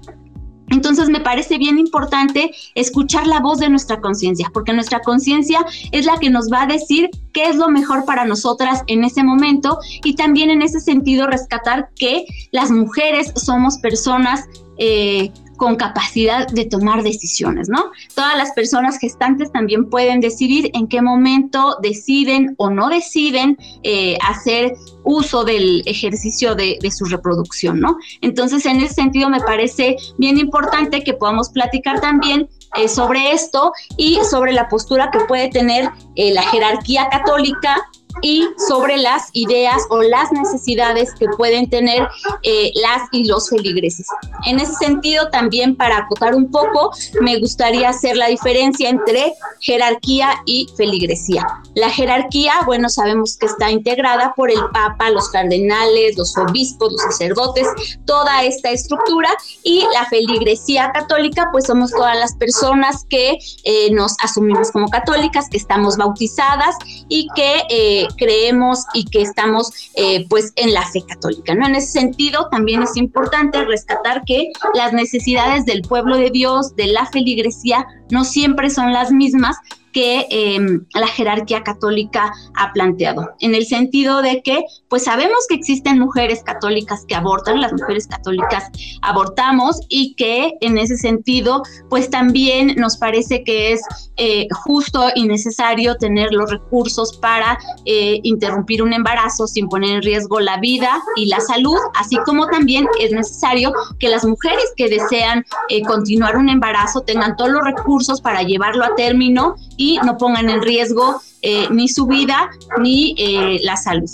[0.72, 6.06] Entonces me parece bien importante escuchar la voz de nuestra conciencia, porque nuestra conciencia es
[6.06, 9.78] la que nos va a decir qué es lo mejor para nosotras en ese momento
[10.02, 14.44] y también en ese sentido rescatar que las mujeres somos personas
[14.78, 15.30] eh,
[15.62, 17.92] con capacidad de tomar decisiones, ¿no?
[18.16, 24.18] Todas las personas gestantes también pueden decidir en qué momento deciden o no deciden eh,
[24.28, 27.96] hacer uso del ejercicio de, su reproducción, ¿no?
[28.22, 33.70] Entonces, en ese sentido, me parece bien importante que podamos platicar también eh, sobre esto
[33.96, 37.76] y sobre la postura que puede tener eh, la jerarquía católica
[38.20, 42.08] y sobre las ideas o las necesidades que pueden tener
[42.42, 44.06] eh, las y los feligreses.
[44.46, 50.42] En ese sentido, también para acotar un poco, me gustaría hacer la diferencia entre jerarquía
[50.46, 51.46] y feligresía.
[51.74, 57.02] La jerarquía, bueno, sabemos que está integrada por el Papa, los cardenales, los obispos, los
[57.02, 57.66] sacerdotes,
[58.04, 59.30] toda esta estructura
[59.62, 65.48] y la feligresía católica, pues somos todas las personas que eh, nos asumimos como católicas,
[65.48, 66.76] que estamos bautizadas
[67.08, 71.54] y que eh, creemos y que estamos eh, pues en la fe católica.
[71.54, 71.66] ¿no?
[71.66, 76.86] En ese sentido, también es importante rescatar que las necesidades del pueblo de Dios, de
[76.86, 79.56] la feligresía, no siempre son las mismas
[79.92, 85.54] que em, la jerarquía católica ha planteado, en el sentido de que, pues sabemos que
[85.54, 88.70] existen mujeres católicas que abortan, las mujeres católicas
[89.02, 93.80] abortamos y que en ese sentido, pues también nos parece que es
[94.16, 100.02] eh, justo y necesario tener los recursos para eh, interrumpir un embarazo sin poner en
[100.02, 104.88] riesgo la vida y la salud, así como también es necesario que las mujeres que
[104.88, 110.16] desean eh, continuar un embarazo tengan todos los recursos para llevarlo a término y no
[110.16, 114.08] pongan en riesgo eh, ni su vida ni eh, la salud.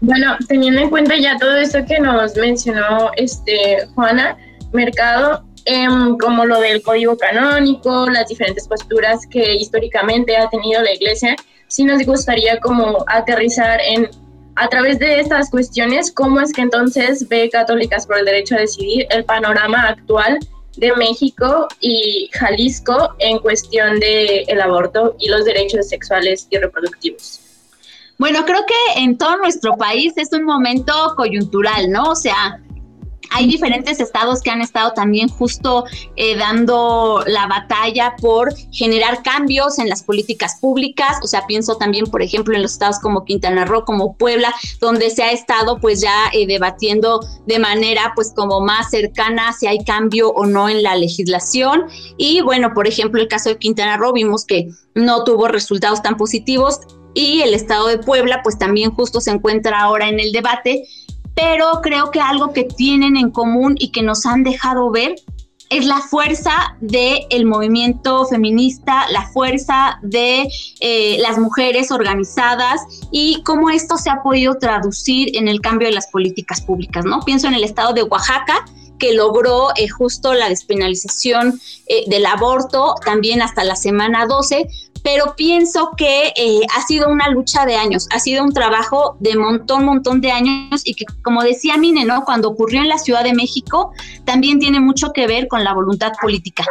[0.00, 4.38] Bueno, teniendo en cuenta ya todo esto que nos mencionó este Juana
[4.72, 10.92] Mercado, em, como lo del código canónico, las diferentes posturas que históricamente ha tenido la
[10.92, 11.36] Iglesia,
[11.68, 14.08] sí nos gustaría como aterrizar en
[14.56, 18.60] a través de estas cuestiones, cómo es que entonces ve Católicas por el Derecho a
[18.60, 20.38] Decidir el panorama actual
[20.76, 27.40] de México y Jalisco en cuestión del el aborto y los derechos sexuales y reproductivos.
[28.18, 32.04] Bueno, creo que en todo nuestro país es un momento coyuntural, ¿no?
[32.04, 32.60] O sea,
[33.34, 39.80] hay diferentes estados que han estado también justo eh, dando la batalla por generar cambios
[39.80, 41.18] en las políticas públicas.
[41.22, 45.10] O sea, pienso también, por ejemplo, en los estados como Quintana Roo, como Puebla, donde
[45.10, 49.84] se ha estado pues ya eh, debatiendo de manera pues como más cercana si hay
[49.84, 51.86] cambio o no en la legislación.
[52.16, 56.16] Y bueno, por ejemplo, el caso de Quintana Roo vimos que no tuvo resultados tan
[56.16, 56.78] positivos
[57.14, 60.84] y el estado de Puebla pues también justo se encuentra ahora en el debate,
[61.34, 65.16] pero creo que algo que tienen en común y que nos han dejado ver
[65.70, 70.48] es la fuerza del movimiento feminista, la fuerza de
[70.80, 75.94] eh, las mujeres organizadas y cómo esto se ha podido traducir en el cambio de
[75.94, 77.20] las políticas públicas, ¿no?
[77.20, 78.64] Pienso en el estado de Oaxaca,
[78.98, 84.68] que logró eh, justo la despenalización eh, del aborto también hasta la semana 12,
[85.04, 89.36] pero pienso que eh, ha sido una lucha de años, ha sido un trabajo de
[89.36, 92.24] montón, montón de años y que como decía Mine, ¿no?
[92.24, 93.92] Cuando ocurrió en la Ciudad de México,
[94.24, 96.64] también tiene mucho que ver con la voluntad política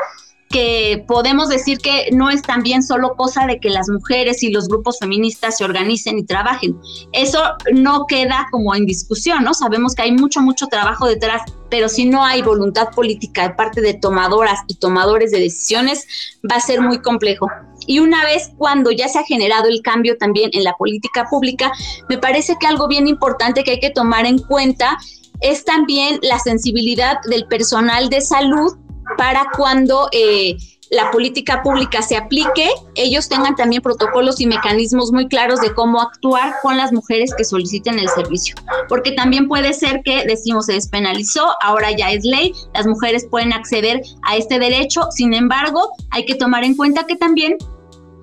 [0.54, 4.67] que podemos decir que no es también solo cosa de que las mujeres y los
[4.67, 6.78] grupos feministas se organicen y trabajen.
[7.12, 7.41] Eso
[7.74, 9.56] no queda como en discusión, ¿no?
[9.56, 11.41] Sabemos que hay mucho, mucho trabajo detrás,
[11.72, 16.06] pero si no hay voluntad política de parte de tomadoras y tomadores de decisiones,
[16.50, 17.48] va a ser muy complejo.
[17.88, 21.72] Y una vez cuando ya se ha generado el cambio también en la política pública,
[22.10, 24.98] me parece que algo bien importante que hay que tomar en cuenta
[25.41, 28.78] es también la sensibilidad del personal de salud
[29.17, 30.56] para cuando eh,
[30.93, 36.00] la política pública se aplique, ellos tengan también protocolos y mecanismos muy claros de cómo
[36.00, 38.56] actuar con las mujeres que soliciten el servicio.
[38.88, 43.54] Porque también puede ser que, decimos, se despenalizó, ahora ya es ley, las mujeres pueden
[43.54, 47.58] acceder a este derecho, sin embargo, hay que tomar en cuenta que también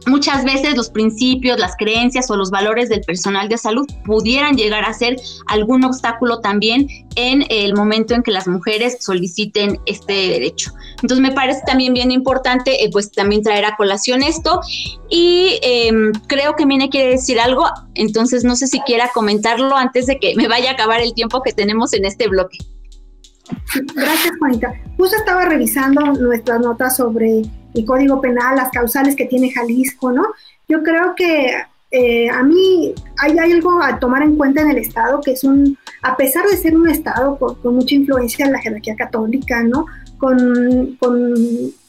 [0.06, 4.84] Muchas veces los principios, las creencias o los valores del personal de salud pudieran llegar
[4.84, 10.72] a ser algún obstáculo también en el momento en que las mujeres soliciten este derecho.
[11.02, 14.60] Entonces me parece también bien importante eh, pues también traer a colación esto
[15.10, 20.06] y em, creo que Mine quiere decir algo, entonces no sé si quiera comentarlo antes
[20.06, 22.58] de que me vaya a acabar el tiempo que tenemos en este bloque.
[23.94, 24.72] Gracias, Juanita.
[24.96, 27.42] Justo estaba revisando nuestras notas sobre
[27.74, 30.24] el Código Penal, las causales que tiene Jalisco, ¿no?
[30.68, 31.54] Yo creo que
[31.92, 35.76] eh, a mí hay, algo a tomar en cuenta en el Estado, que es un,
[36.02, 39.86] a pesar de ser un Estado con, mucha influencia en la jerarquía católica, ¿no?
[40.18, 40.96] Con,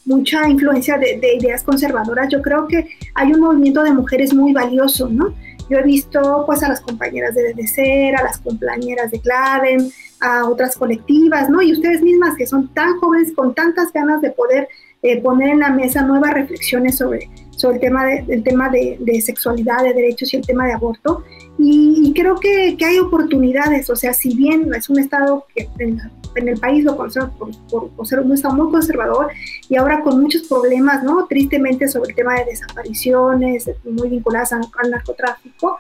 [0.04, 5.08] mucha influencia de, ideas conservadoras, yo creo que hay un movimiento de mujeres muy valioso,
[5.08, 5.36] ¿no?
[5.70, 10.50] Yo he visto pues a las compañeras de DDCER, a las compañeras de Claven, a
[10.50, 11.62] otras colectivas, ¿no?
[11.62, 14.68] Y ustedes mismas que son tan jóvenes, con tantas ganas de poder
[15.04, 19.22] eh, poner en la mesa nuevas reflexiones sobre, sobre el tema, de, el tema de,
[19.22, 21.24] sexualidad, de derechos y el tema de aborto.
[21.58, 26.00] Y, creo que, que, hay oportunidades, o sea, si bien es un Estado que en,
[26.48, 27.32] el país lo conocemos
[27.70, 29.28] por, por, ser un Estado muy conservador
[29.68, 31.26] y ahora con muchos problemas, ¿no?
[31.28, 35.78] Tristemente sobre el tema de desapariciones, muy vinculadas al, narcotráfico,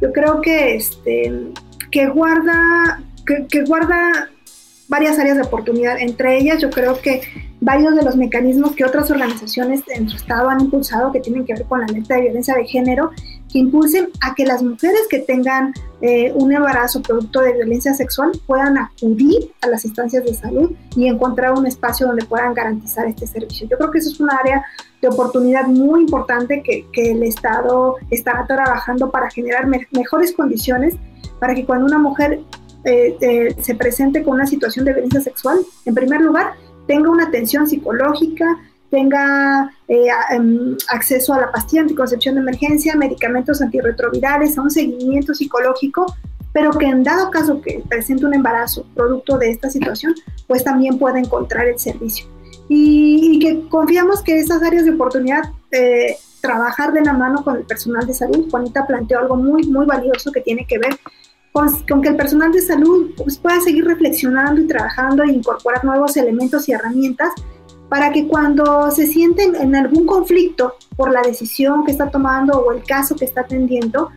[0.00, 1.32] yo creo que, este,
[1.90, 4.30] que guarda que, que, guarda
[4.92, 5.98] varias áreas de oportunidad.
[5.98, 7.22] Entre ellas, yo creo que
[7.62, 11.54] varios de los mecanismos que otras organizaciones en su estado han impulsado, que tienen que
[11.54, 13.10] ver con la alerta de violencia de género,
[13.50, 18.32] que impulsen a que las mujeres que tengan eh, un embarazo producto de violencia sexual
[18.46, 23.26] puedan acudir a las instancias de salud y encontrar un espacio donde puedan garantizar este
[23.26, 23.66] servicio.
[23.70, 24.62] Yo creo que eso es un área
[25.00, 30.96] de oportunidad muy importante que, que el Estado estará trabajando para generar mejores condiciones
[31.42, 32.40] para que cuando una mujer
[32.84, 36.54] eh, eh, se presente con una situación de violencia sexual, en primer lugar,
[36.86, 38.58] tenga una atención psicológica,
[38.90, 45.32] tenga eh, em, acceso a la pastilla anticoncepción de emergencia, medicamentos antirretrovirales, a un seguimiento
[45.32, 46.06] psicológico,
[46.52, 50.14] pero que en dado caso que presente un embarazo producto de esta situación,
[50.46, 52.26] pues también pueda encontrar el servicio.
[52.68, 55.42] Y, que confiamos que esas áreas de oportunidad,
[56.40, 60.32] trabajar de la mano con el personal de salud, Juanita planteó algo muy, muy valioso
[60.32, 60.98] que tiene que ver
[61.52, 66.16] con, que el personal de salud pues, pueda seguir reflexionando y trabajando e incorporar nuevos
[66.16, 67.32] elementos y herramientas
[67.88, 72.72] para que cuando se sienten en algún conflicto por la decisión que está tomando o
[72.72, 74.10] el caso que está atendiendo,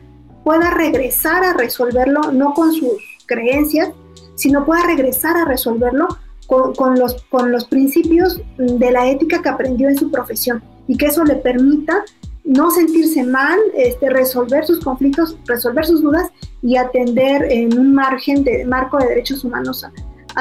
[0.45, 3.89] pueda regresar a resolverlo no con sus creencias,
[4.36, 6.08] sino pueda regresar a resolverlo
[6.48, 11.08] con, los, con los principios de la ética que aprendió en su profesión y que
[11.08, 12.06] eso le permita
[12.45, 16.29] no sentirse mal, este, resolver sus conflictos, resolver sus dudas
[16.62, 19.91] y atender en un margen de marco de derechos humanos a,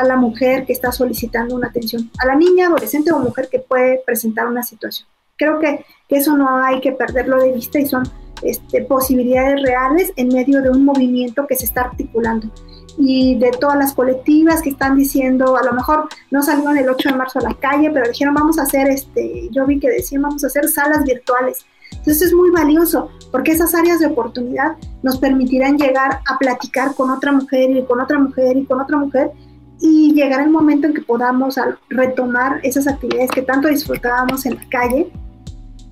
[0.05, 4.03] la mujer que está solicitando una atención, a la niña, adolescente o mujer que puede
[4.05, 5.09] presentar una situación.
[5.37, 8.05] Creo que, eso no hay que perderlo de vista y son
[8.43, 12.49] este, posibilidades reales en medio de un movimiento que se está articulando.
[12.97, 17.09] y de todas las colectivas que están diciendo, a lo mejor no salieron el 8
[17.09, 20.23] de marzo a la calle, pero dijeron vamos a hacer, este, yo vi que decían
[20.23, 21.67] vamos a hacer salas virtuales.
[22.05, 27.09] Entonces es muy valioso porque esas áreas de oportunidad nos permitirán llegar a platicar con
[27.09, 29.33] otra mujer y con otra mujer y con otra mujer
[29.81, 34.69] y llegar el momento en que podamos retomar esas actividades que tanto disfrutábamos en la
[34.69, 35.11] calle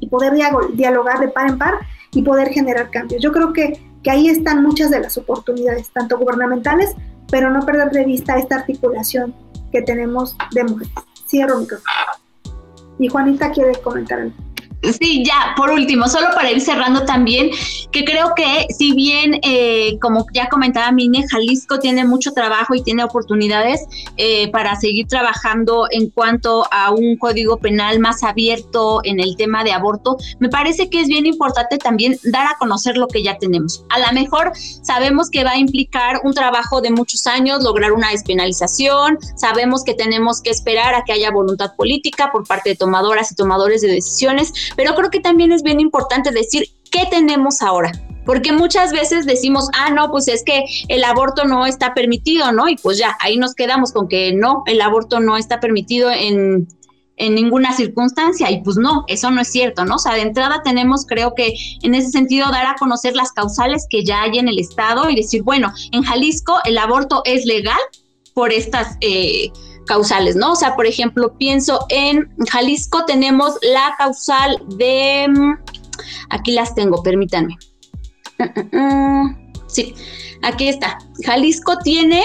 [0.00, 0.34] y poder
[0.74, 1.74] dialogar de par en par
[2.12, 3.22] y poder generar cambios.
[3.22, 6.94] Yo creo que, que ahí están muchas de las oportunidades, tanto gubernamentales,
[7.30, 9.34] pero no perder de vista esta articulación
[9.72, 10.92] que tenemos de mujeres.
[11.26, 11.90] Cierro micrófono.
[12.98, 14.51] Y Juanita quiere comentar algo.
[14.82, 17.50] Sí, ya, por último, solo para ir cerrando también,
[17.92, 22.82] que creo que si bien, eh, como ya comentaba Mine, Jalisco tiene mucho trabajo y
[22.82, 23.80] tiene oportunidades
[24.16, 29.62] eh, para seguir trabajando en cuanto a un código penal más abierto en el tema
[29.62, 33.38] de aborto, me parece que es bien importante también dar a conocer lo que ya
[33.38, 33.84] tenemos.
[33.88, 34.50] A lo mejor
[34.82, 39.94] sabemos que va a implicar un trabajo de muchos años, lograr una despenalización, sabemos que
[39.94, 43.88] tenemos que esperar a que haya voluntad política por parte de tomadoras y tomadores de
[43.88, 47.92] decisiones, pero creo que también es bien importante decir qué tenemos ahora.
[48.24, 52.68] Porque muchas veces decimos, ah, no, pues es que el aborto no está permitido, ¿no?
[52.68, 56.68] Y pues ya, ahí nos quedamos con que no, el aborto no está permitido en,
[57.16, 58.50] en ninguna circunstancia.
[58.50, 59.96] Y pues no, eso no es cierto, ¿no?
[59.96, 63.86] O sea, de entrada tenemos, creo que en ese sentido, dar a conocer las causales
[63.90, 67.80] que ya hay en el Estado y decir, bueno, en Jalisco el aborto es legal
[68.34, 68.96] por estas...
[69.00, 69.50] Eh,
[69.86, 70.52] causales, ¿no?
[70.52, 75.52] O sea, por ejemplo, pienso en Jalisco tenemos la causal de, mm,
[76.30, 77.58] aquí las tengo, permítanme.
[79.68, 79.94] Sí,
[80.42, 80.98] aquí está.
[81.24, 82.22] Jalisco tiene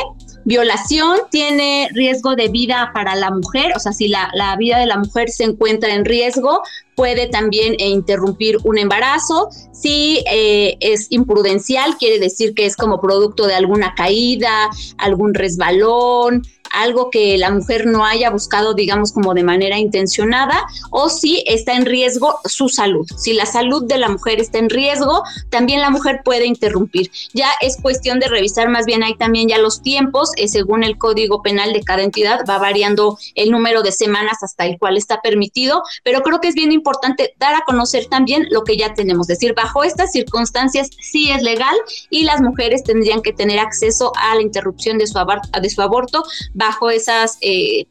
[0.47, 4.97] violación, tiene riesgo de vida para la mujer, o sea, si la, vida de la
[4.97, 6.61] mujer se encuentra en riesgo,
[6.95, 9.49] puede también eh, interrumpir un embarazo.
[9.73, 16.43] Si eh, es imprudencial, quiere decir que es como producto de alguna caída, algún resbalón,
[16.71, 21.73] algo que la mujer no haya buscado, digamos, como de manera intencionada, o si está
[21.73, 23.07] en riesgo su salud.
[23.17, 27.11] Si la salud de la mujer está en riesgo, también la mujer puede interrumpir.
[27.33, 30.97] Ya es cuestión de revisar más bien ahí también ya los tiempos, eh, según el
[30.97, 35.21] Código Penal de cada entidad, va variando el número de semanas hasta el cual está
[35.21, 39.29] permitido, pero creo que es bien importante dar a conocer también lo que ya tenemos,
[39.29, 41.75] es decir, bajo estas circunstancias sí es legal
[42.09, 45.19] y las mujeres tendrían que tener acceso a la interrupción de su,
[45.61, 46.23] de su aborto
[46.57, 47.85] bajo esas eh,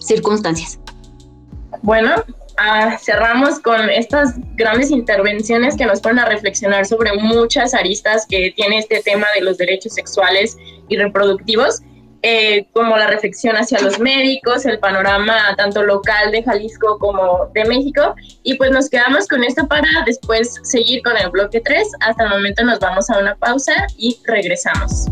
[0.00, 0.78] circunstancias.
[1.82, 2.14] Bueno,
[2.56, 8.52] ah, cerramos con estas grandes intervenciones que nos ponen a reflexionar sobre muchas aristas que
[8.54, 10.56] tiene este tema de los derechos sexuales
[10.88, 11.82] y reproductivos.
[12.26, 17.66] Eh, como la reflexión hacia los médicos, el panorama tanto local de Jalisco como de
[17.66, 18.14] México.
[18.44, 21.86] Y pues nos quedamos con esto para después seguir con el bloque 3.
[22.00, 25.06] Hasta el momento nos vamos a una pausa y regresamos.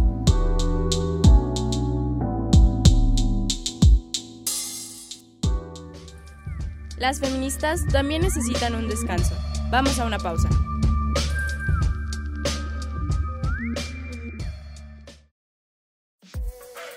[7.02, 9.34] Las feministas también necesitan un descanso.
[9.72, 10.48] Vamos a una pausa.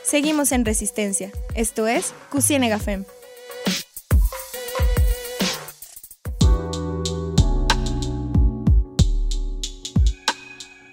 [0.04, 1.32] Seguimos en Resistencia.
[1.56, 3.04] Esto es Cusienega Fem.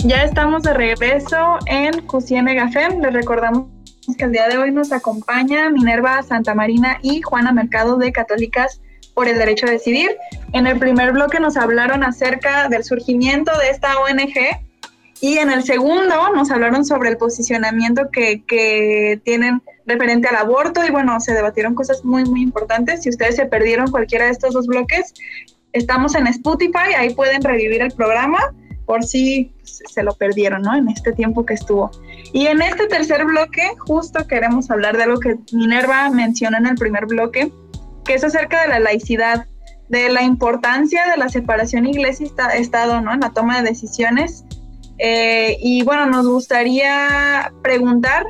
[0.07, 3.03] Ya estamos de regreso en Cusienega Fem.
[3.03, 3.67] Les recordamos
[4.17, 8.81] que el día de hoy nos acompaña Minerva Santa Marina y Juana Mercado de Católicas
[9.15, 10.17] por el derecho a decidir.
[10.53, 14.59] En el primer bloque nos hablaron acerca del surgimiento de esta ONG
[15.21, 20.85] y en el segundo nos hablaron sobre el posicionamiento que, que tienen referente al aborto
[20.85, 23.03] y bueno, se debatieron cosas muy, muy importantes.
[23.03, 25.15] Si ustedes se perdieron cualquiera de estos dos bloques,
[25.73, 28.53] estamos en Spotify, ahí pueden revivir el programa
[28.85, 30.75] por si se lo perdieron, ¿no?
[30.75, 31.91] En este tiempo que estuvo.
[32.33, 36.75] Y en este tercer bloque, justo queremos hablar de algo que Minerva mencionó en el
[36.75, 37.53] primer bloque,
[38.05, 39.47] que es acerca de la laicidad,
[39.89, 43.13] de la importancia de la separación iglesia-estado, ¿no?
[43.13, 44.45] En la toma de decisiones.
[44.99, 48.25] Eh, y bueno, nos gustaría preguntar,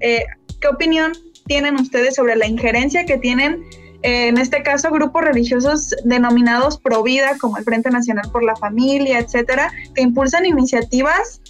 [0.00, 0.24] eh,
[0.60, 1.12] ¿qué opinión
[1.46, 3.62] tienen ustedes sobre la injerencia que tienen,
[4.02, 8.56] eh, en este caso, grupos religiosos denominados pro vida, como el Frente Nacional por la
[8.56, 11.40] Familia, etcétera, que impulsan iniciativas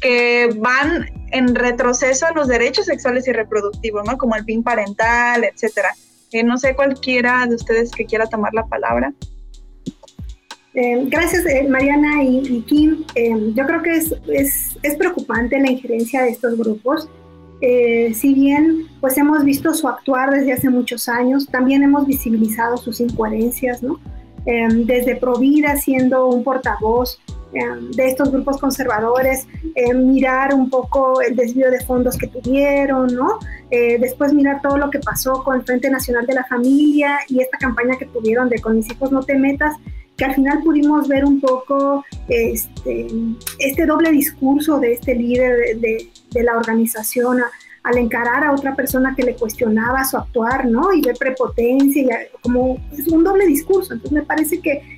[0.00, 4.18] que van en retroceso a los derechos sexuales y reproductivos, ¿no?
[4.18, 5.94] Como el PIN parental, etcétera
[6.44, 9.12] no sé cualquiera de ustedes que quiera tomar la palabra.
[10.74, 13.04] Eh, gracias, eh, Mariana y, Kim.
[13.14, 14.14] Eh, yo creo que es,
[14.82, 17.08] es, preocupante la injerencia de estos grupos.
[18.14, 23.00] si bien pues hemos visto su actuar desde hace muchos años, también hemos visibilizado sus
[23.00, 24.00] incoherencias, ¿no?
[24.44, 27.20] desde Provida siendo un portavoz
[27.52, 33.38] de estos grupos conservadores, eh, mirar un poco el desvío de fondos que tuvieron, ¿no?
[33.70, 37.40] Eh, después mirar todo lo que pasó con el Frente Nacional de la Familia y
[37.40, 39.76] esta campaña que tuvieron de con mis hijos no te metas,
[40.16, 43.06] que al final pudimos ver un poco este,
[43.58, 47.38] este doble discurso de este líder de, de la organización
[47.82, 50.92] al encarar a otra persona que le cuestionaba su actuar, ¿no?
[50.92, 52.78] Y de prepotencia, y como
[53.10, 53.94] un doble discurso.
[53.94, 54.91] Entonces me parece que,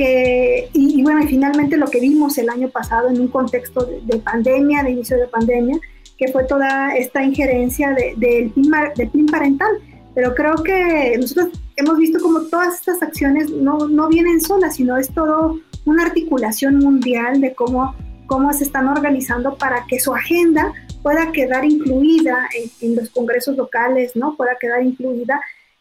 [0.00, 4.16] que y, bueno, y finalmente lo que vimos el año pasado en un contexto de,
[4.16, 5.78] pandemia, de inicio de pandemia,
[6.16, 9.68] que fue toda esta injerencia de, del, PIN, del PIN parental.
[10.14, 14.96] Pero creo que nosotros hemos visto como todas estas acciones no, no vienen solas, sino
[14.96, 17.94] es todo una articulación mundial de cómo,
[18.26, 20.72] cómo se están organizando para que su agenda
[21.02, 22.48] pueda quedar incluida
[22.80, 24.34] en, los congresos locales, ¿no?
[24.34, 25.40] Pueda quedar incluida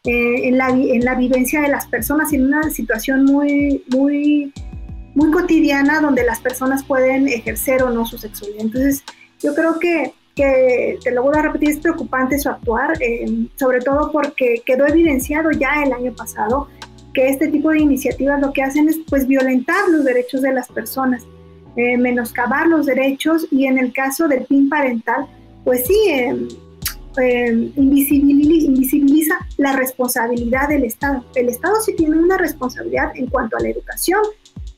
[0.10, 4.51] eh, en, la, en la vivencia de las personas en una situación muy, muy,
[5.14, 8.62] muy cotidiana donde las personas pueden ejercer o no su sexualidad.
[8.62, 9.03] Entonces,
[9.39, 13.82] yo creo que, que te lo voy a repetir, es preocupante su actuar, eh, sobre
[13.82, 16.70] todo porque quedó evidenciado ya el año pasado
[17.14, 20.70] que este tipo de iniciativas lo que hacen es pues violentar los derechos de las
[20.70, 21.24] personas.
[21.76, 25.28] Eh, menoscabar los derechos y en el caso del PIN parental,
[25.64, 25.95] pues sí,
[27.20, 31.24] eh, invisibiliza, la responsabilidad del Estado.
[31.36, 34.22] El Estado sí tiene una responsabilidad en cuanto a la educación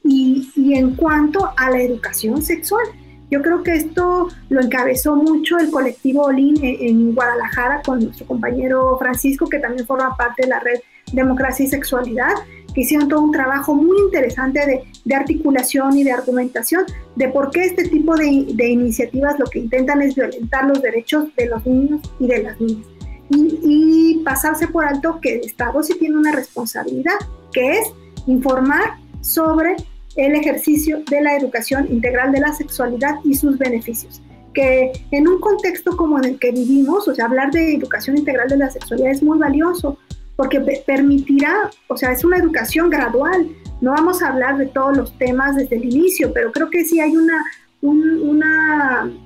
[0.03, 2.85] y, en cuanto a la educación sexual.
[3.29, 8.97] Yo creo que esto lo encabezó mucho el colectivo Olin en Guadalajara con nuestro compañero
[8.97, 10.79] Francisco, que también forma parte de la red
[11.13, 12.33] Democracia y Sexualidad
[12.73, 17.51] que hicieron todo un trabajo muy interesante de, de articulación y de argumentación de por
[17.51, 21.65] qué este tipo de, de, iniciativas lo que intentan es violentar los derechos de los
[21.65, 22.87] niños y de las niñas.
[23.29, 27.15] Y, y pasarse por alto que el Estado sí tiene una responsabilidad,
[27.53, 27.91] que es
[28.27, 29.75] informar sobre
[30.15, 34.21] el ejercicio de la educación integral de la sexualidad y sus beneficios.
[34.53, 38.49] Que en un contexto como en el que vivimos, o sea, hablar de educación integral
[38.49, 39.97] de la sexualidad es muy valioso,
[40.41, 43.47] porque permitirá, o sea, es una educación gradual.
[43.79, 46.99] No vamos a hablar de todos los temas desde el inicio, pero creo que sí
[46.99, 47.45] hay una,
[47.83, 48.41] un,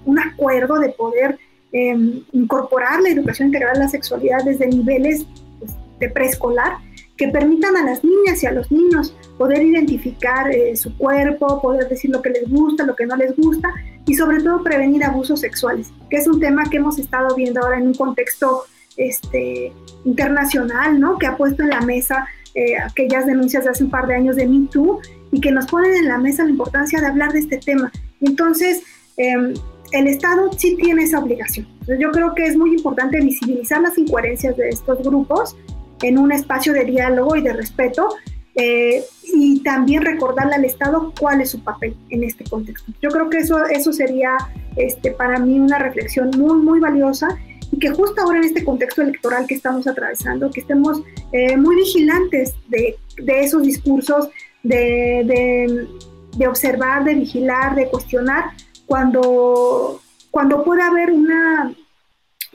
[0.04, 1.40] un acuerdo de poder
[1.72, 5.26] em, incorporar la educación integral a la sexualidad desde niveles
[5.58, 6.80] pues, de preescolar
[7.16, 11.88] que permitan a las niñas y a los niños poder identificar eh, su cuerpo, poder
[11.88, 13.74] decir lo que les gusta, lo que no les gusta
[14.06, 17.78] y sobre todo prevenir abusos sexuales, que es un tema que hemos estado viendo ahora
[17.78, 18.66] en un contexto
[18.98, 19.72] este,
[20.04, 21.18] internacional, ¿no?
[21.18, 24.36] Que ha puesto en la mesa eh, aquellas denuncias de hace un par de años
[24.36, 24.68] de Me
[25.32, 27.92] y que nos ponen en la mesa la importancia de hablar de este tema.
[28.22, 28.84] Entonces,
[29.18, 29.54] em,
[29.92, 31.68] el Estado sí tiene esa obligación.
[32.00, 35.56] yo creo que es muy importante visibilizar las incoherencias de estos grupos
[36.02, 38.10] en un espacio de diálogo y de respeto
[38.56, 42.92] eh, y también recordarle al Estado cuál es su papel en este contexto.
[43.02, 44.38] Yo creo que eso, eso sería
[44.78, 47.38] este, para mí una reflexión muy, muy valiosa
[47.72, 51.02] y que justo ahora en este contexto electoral que estamos atravesando, que estemos
[51.32, 54.30] eh, muy vigilantes de, de esos discursos,
[54.64, 55.88] de,
[56.38, 58.52] de, observar, de vigilar, de cuestionar,
[58.86, 60.02] cuando,
[60.32, 61.74] cuando pueda haber una,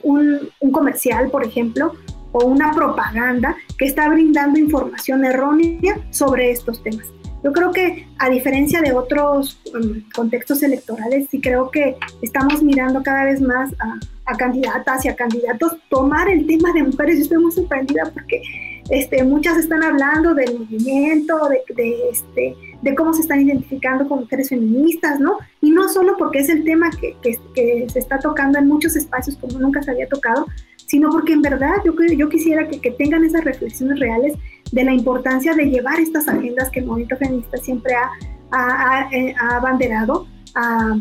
[0.03, 1.93] un, comercial, por ejemplo,
[2.31, 7.07] o una propaganda que está brindando información errónea sobre estos temas.
[7.43, 13.01] Yo creo que a diferencia de otros um, contextos electorales, sí creo que estamos mirando
[13.01, 13.99] cada vez más a,
[14.37, 17.17] candidatas y a candidatos tomar el tema de mujeres.
[17.17, 18.41] Yo estoy muy sorprendida porque
[18.89, 21.37] este, muchas están hablando del movimiento,
[21.75, 25.37] de, este, de cómo se están identificando como mujeres feministas, ¿no?
[25.61, 29.37] Y no solo porque es el tema que, que, se está tocando en muchos espacios
[29.37, 30.45] como nunca se había tocado,
[30.87, 34.33] sino porque en verdad yo, yo quisiera que, que tengan esas reflexiones reales
[34.71, 38.09] de la importancia de llevar estas agendas que el movimiento feminista siempre ha,
[38.51, 40.97] ha, eh, abanderado a,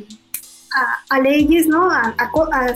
[1.08, 1.88] a, leyes, ¿no?
[1.90, 2.14] A,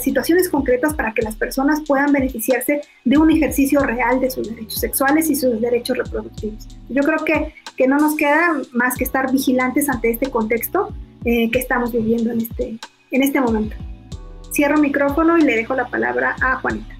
[0.00, 4.80] situaciones concretas para que las personas puedan beneficiarse de un ejercicio real de sus derechos
[4.80, 6.68] sexuales y sus derechos reproductivos.
[6.88, 10.92] Yo creo que, que no nos queda más que estar vigilantes ante este contexto
[11.24, 12.78] eh, que estamos viviendo en este,
[13.10, 13.76] en este momento.
[14.52, 16.94] Cierro micrófono y le dejo la palabra a Juanita.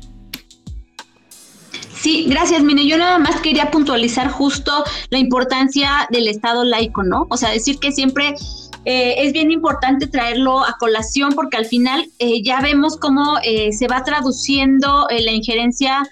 [2.05, 2.87] Sí, gracias, Mine.
[2.87, 7.27] Yo nada más quería puntualizar justo la importancia del Estado laico, ¿no?
[7.31, 8.35] O sea, decir que siempre
[8.85, 13.73] eh, es bien importante traerlo a colación porque al final eh, ya vemos cómo eh,
[13.73, 16.03] se va traduciendo la injerencia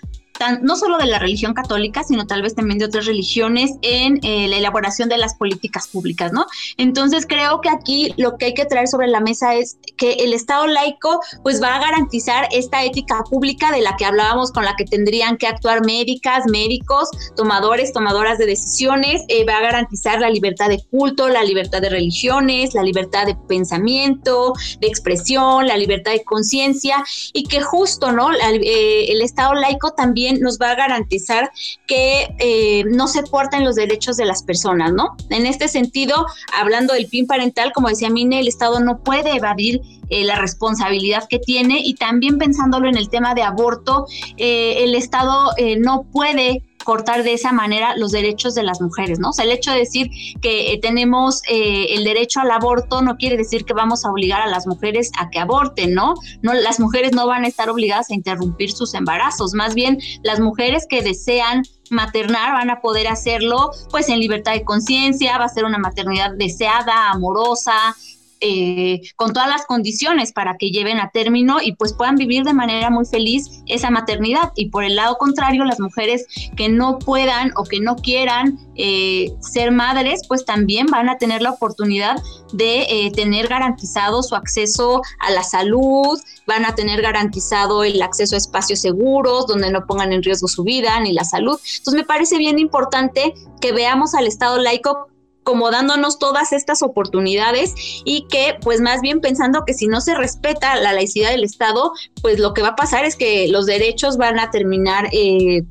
[0.62, 4.48] no solo de la religión católica, sino tal vez también de otras religiones en eh,
[4.48, 6.46] la elaboración de las políticas públicas, ¿no?
[6.76, 10.32] Entonces creo que aquí lo que hay que traer sobre la mesa es que el
[10.32, 14.74] Estado laico pues va a garantizar esta ética pública de la que hablábamos, con la
[14.76, 20.30] que tendrían que actuar médicas, médicos, tomadores, tomadoras de decisiones, eh, va a garantizar la
[20.30, 26.12] libertad de culto, la libertad de religiones, la libertad de pensamiento, de expresión, la libertad
[26.12, 28.30] de conciencia y que justo, ¿no?
[28.32, 31.50] Eh, el Estado laico también nos va a garantizar
[31.86, 35.16] que eh, no se corten los derechos de las personas, ¿no?
[35.30, 39.80] En este sentido, hablando del PIN parental, como decía Mine, el Estado no puede evadir
[40.08, 44.06] eh, la responsabilidad que tiene y también pensándolo en el tema de aborto,
[44.36, 49.30] el Estado no puede cortar de esa manera los derechos de las mujeres, ¿no?
[49.30, 50.10] O sea, el hecho de decir
[50.40, 54.40] que eh, tenemos eh, el derecho al aborto no quiere decir que vamos a obligar
[54.40, 56.14] a las mujeres a que aborten, ¿no?
[56.42, 60.40] No, las mujeres no van a estar obligadas a interrumpir sus embarazos, más bien las
[60.40, 65.48] mujeres que desean maternar van a poder hacerlo pues en libertad de conciencia, va a
[65.48, 67.94] ser una maternidad deseada, amorosa,
[68.44, 72.52] eh, con todas las condiciones para que lleven a término y pues puedan vivir de
[72.52, 74.52] manera muy feliz esa maternidad.
[74.56, 76.26] Y por el lado contrario, las mujeres
[76.56, 81.40] que no puedan o que no quieran eh, ser madres, pues también van a tener
[81.40, 82.20] la oportunidad
[82.52, 88.34] de eh, tener garantizado su acceso a la salud, van a tener garantizado el acceso
[88.34, 91.58] a espacios seguros donde no pongan en riesgo su vida ni la salud.
[91.78, 95.11] Entonces me parece bien importante que veamos al Estado laico
[95.42, 97.74] como dándonos todas estas oportunidades
[98.04, 101.92] y que pues más bien pensando que si no se respeta la laicidad del Estado,
[102.20, 105.62] pues lo que va a pasar es que los derechos van a terminar eh,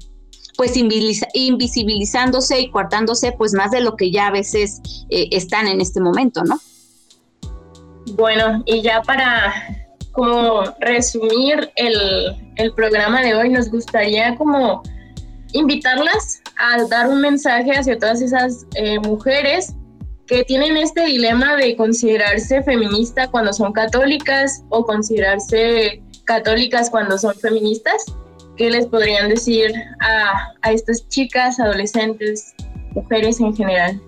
[0.57, 5.81] pues invisibilizándose y coartándose pues más de lo que ya a veces eh, están en
[5.81, 6.59] este momento, ¿no?
[8.13, 9.53] Bueno, y ya para
[10.11, 14.83] como resumir el, el programa de hoy, nos gustaría como
[15.53, 19.73] invitarlas a dar un mensaje hacia todas esas eh, mujeres
[20.27, 27.35] que tienen este dilema de considerarse feminista cuando son católicas o considerarse católicas cuando son
[27.35, 28.05] feministas.
[28.55, 32.53] ¿Qué les podrían decir a, a estas chicas, adolescentes,
[32.93, 34.01] mujeres en general?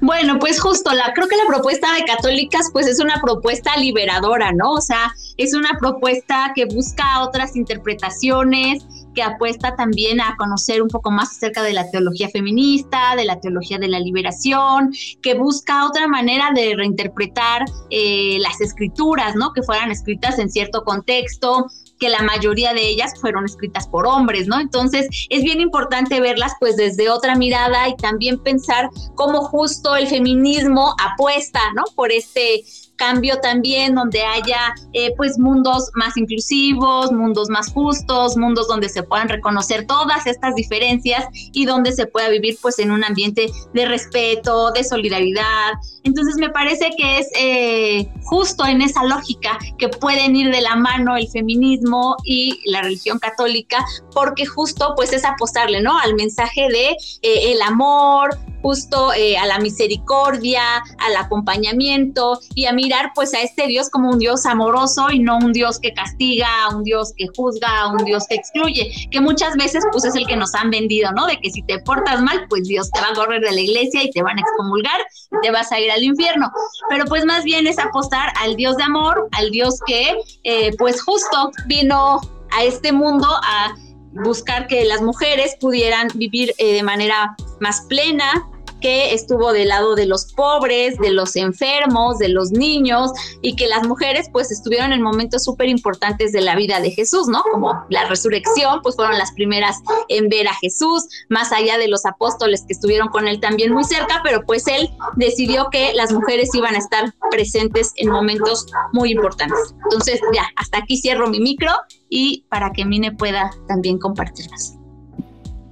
[0.00, 4.50] Bueno, pues justo, la, creo que la propuesta de católicas pues es una propuesta liberadora,
[4.52, 4.72] ¿no?
[4.72, 8.82] O sea, es una propuesta que busca otras interpretaciones,
[9.14, 13.40] que apuesta también a conocer un poco más acerca de la teología feminista, de la
[13.40, 14.92] teología de la liberación,
[15.22, 19.52] que busca otra manera de reinterpretar eh, las escrituras, ¿no?
[19.52, 21.66] Que fueran escritas en cierto contexto,
[22.00, 24.58] que la mayoría de ellas fueron escritas por hombres, ¿no?
[24.58, 30.08] Entonces es bien importante verlas pues desde otra mirada y también pensar cómo justo el
[30.08, 31.84] feminismo apuesta, ¿no?
[31.94, 32.64] Por este
[33.00, 39.02] cambio también donde haya eh, pues mundos más inclusivos, mundos más justos, mundos donde se
[39.02, 43.86] puedan reconocer todas estas diferencias y donde se pueda vivir pues en un ambiente de
[43.86, 45.72] respeto, de solidaridad.
[46.04, 50.76] Entonces me parece que es eh, justo en esa lógica que pueden ir de la
[50.76, 55.98] mano el feminismo y la religión católica porque justo pues es apostarle, ¿no?
[55.98, 56.90] Al mensaje de
[57.22, 60.62] eh, el amor, justo a la misericordia,
[60.98, 65.38] al acompañamiento y a mí pues a este Dios como un Dios amoroso y no
[65.38, 69.84] un Dios que castiga, un Dios que juzga, un Dios que excluye, que muchas veces
[69.92, 71.26] pues es el que nos han vendido, ¿no?
[71.26, 74.02] De que si te portas mal, pues Dios te va a correr de la iglesia
[74.02, 75.00] y te van a excomulgar
[75.42, 76.50] te vas a ir al infierno.
[76.88, 81.02] Pero pues más bien es apostar al Dios de amor, al Dios que eh, pues
[81.02, 82.20] justo vino
[82.50, 83.74] a este mundo a
[84.12, 88.48] buscar que las mujeres pudieran vivir eh, de manera más plena,
[88.80, 93.12] que estuvo del lado de los pobres, de los enfermos, de los niños
[93.42, 97.28] y que las mujeres pues estuvieron en momentos súper importantes de la vida de Jesús,
[97.28, 97.42] ¿no?
[97.52, 99.76] Como la resurrección, pues fueron las primeras
[100.08, 103.84] en ver a Jesús, más allá de los apóstoles que estuvieron con él también muy
[103.84, 109.12] cerca, pero pues él decidió que las mujeres iban a estar presentes en momentos muy
[109.12, 109.74] importantes.
[109.84, 111.72] Entonces ya, hasta aquí cierro mi micro
[112.08, 114.76] y para que Mine pueda también compartirlas.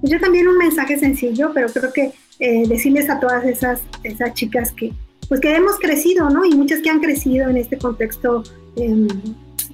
[0.01, 4.71] Yo también un mensaje sencillo, pero creo que eh, decirles a todas esas, esas chicas
[4.71, 4.93] que,
[5.27, 6.45] pues que hemos crecido, ¿no?
[6.45, 8.43] Y muchas que han crecido en este contexto
[8.75, 9.07] em,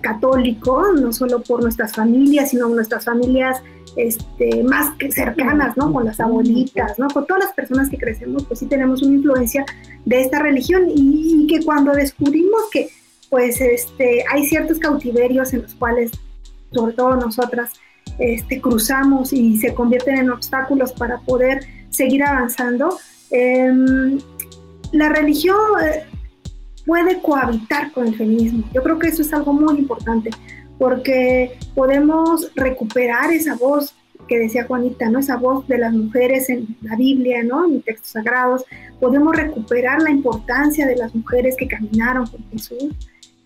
[0.01, 3.61] católico, no solo por nuestras familias, sino nuestras familias
[3.95, 5.93] este, más cercanas, ¿no?
[5.93, 7.07] Con las abuelitas, ¿no?
[7.07, 9.65] Con todas las personas que crecemos, pues sí tenemos una influencia
[10.05, 12.89] de esta religión y, y que cuando descubrimos que,
[13.29, 16.11] pues, este, hay ciertos cautiverios en los cuales,
[16.71, 17.73] sobre todo nosotras,
[18.19, 21.65] este, cruzamos y se convierten en obstáculos para poder
[21.95, 22.97] seguir avanzando.
[23.31, 24.19] Em,
[24.91, 26.03] la religión eh,
[26.85, 28.63] puede cohabitar con el feminismo.
[28.73, 30.29] Yo creo que eso es algo muy importante,
[30.77, 33.95] porque podemos recuperar esa voz
[34.27, 35.19] que decía Juanita, ¿no?
[35.19, 37.65] Esa voz de las mujeres en la Biblia, ¿no?
[37.65, 38.65] En textos sagrados.
[38.99, 42.85] Podemos recuperar la importancia de las mujeres que caminaron con Jesús.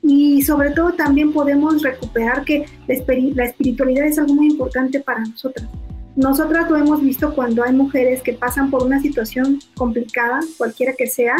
[0.02, 5.68] Y sobre todo también podemos recuperar que la espiritualidad es algo muy importante para nosotras.
[6.20, 11.08] Nosotras lo hemos visto cuando hay mujeres que pasan por una situación complicada, cualquiera que
[11.08, 11.38] sea,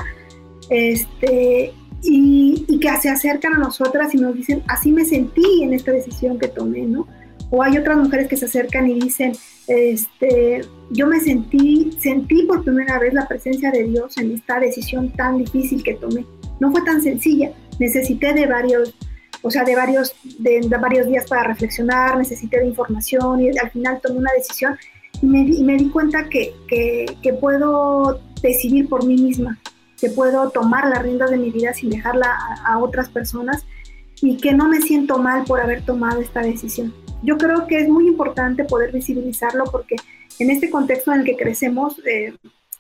[0.70, 5.74] este, y, y, que se acercan a nosotras y nos dicen, así me sentí en
[5.74, 7.06] esta decisión que tomé, ¿no?
[7.50, 9.34] O hay otras mujeres que se acercan y dicen,
[9.68, 10.62] este,
[10.92, 15.40] yo me sentí, sentí por primera vez la presencia de Dios en esta decisión tan
[15.40, 16.26] difícil que tomé.
[16.62, 18.96] No fue tan sencilla, necesité de varios,
[19.42, 24.00] o sea, de varios, de, varios días para reflexionar, necesité de información y al final
[24.02, 24.78] tomé una decisión
[25.22, 29.60] y me, y me di cuenta que, que, que puedo decidir por mí misma,
[30.00, 33.66] que puedo tomar la rienda de mi vida sin dejarla a, a otras personas
[34.22, 37.90] y que no me siento mal por haber tomado esta decisión yo creo que es
[37.90, 39.96] muy importante poder visibilizarlo porque
[40.40, 42.34] en este contexto en el que crecemos, eh,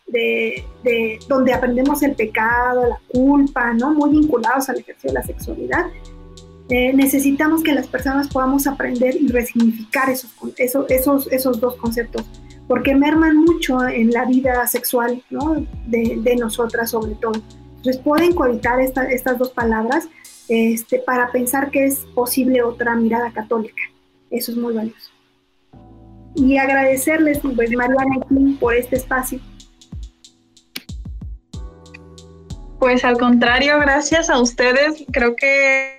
[0.07, 3.93] de, donde aprendemos el pecado, la culpa, ¿no?
[3.93, 5.85] muy vinculados al ejercicio de la sexualidad,
[6.69, 12.23] eh, necesitamos que las personas podamos aprender y resignificar esos, esos, esos, dos conceptos,
[12.67, 15.65] porque merman mucho en la vida sexual ¿no?
[15.87, 17.41] de, nosotras sobre todo.
[17.77, 20.07] Entonces pueden cohabitar estas dos palabras
[20.47, 23.81] este, para pensar que es posible otra mirada católica.
[24.29, 25.11] Eso es muy valioso.
[26.35, 29.39] Y agradecerles, pues, Mariana y Kim, por este espacio.
[32.79, 35.03] Pues al contrario, gracias a ustedes.
[35.11, 35.98] Creo que,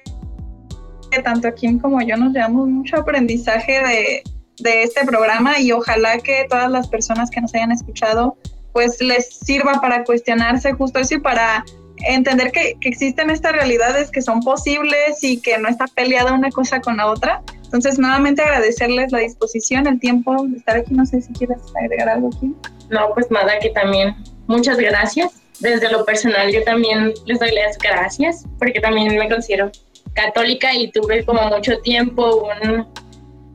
[1.19, 4.23] tanto Kim como yo nos llevamos mucho aprendizaje de,
[4.61, 8.37] de este programa y ojalá que todas las personas que nos hayan escuchado
[8.73, 11.65] pues les sirva para cuestionarse justo eso y para
[12.07, 16.51] entender que, que, existen estas realidades que son posibles y que no está peleada una
[16.51, 17.43] cosa con la otra.
[17.65, 20.95] Entonces, nuevamente agradecerles la disposición, el tiempo de estar aquí.
[20.95, 22.55] No sé si quieres agregar algo aquí.
[22.89, 25.33] No, pues nada, que también muchas gracias.
[25.61, 29.71] Desde lo personal, yo también les doy las gracias porque también me considero
[30.15, 32.87] católica y tuve como mucho tiempo un,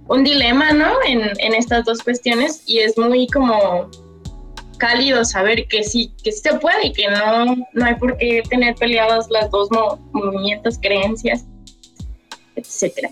[0.07, 0.93] un dilema, ¿no?
[1.05, 3.89] En, en estas dos cuestiones y es muy como
[4.77, 8.43] cálido saber que sí, que sí se puede y que no, no hay por qué
[8.49, 9.69] tener peleadas las dos
[10.11, 11.45] movimientos, creencias,
[12.55, 13.09] etcétera.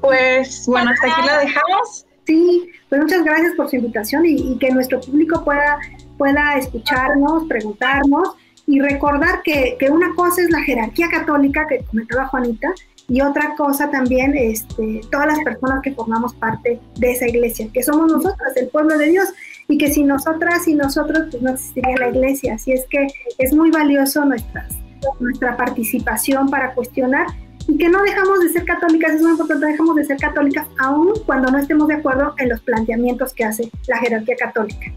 [0.00, 2.06] Pues bueno, hasta aquí la dejamos.
[2.26, 5.78] Sí, pues muchas gracias por su invitación y, que nuestro público pueda,
[6.18, 8.30] pueda escucharnos, preguntarnos
[8.66, 12.72] y recordar que, que, una cosa es la jerarquía católica que comentaba Juanita
[13.08, 17.82] y otra cosa también este, todas las personas que formamos parte de esa iglesia, que
[17.82, 19.28] somos nosotras, el pueblo de Dios,
[19.68, 22.54] y que sin nosotras y nosotros pues no existiría la iglesia.
[22.54, 23.06] Así es que
[23.38, 24.74] es muy valioso nuestras,
[25.20, 27.26] nuestra participación para cuestionar
[27.68, 31.14] y que no dejamos de ser católicas, es muy importante, dejamos de ser católicas aún
[31.26, 34.92] cuando no estemos de acuerdo en los planteamientos que hace la jerarquía católica.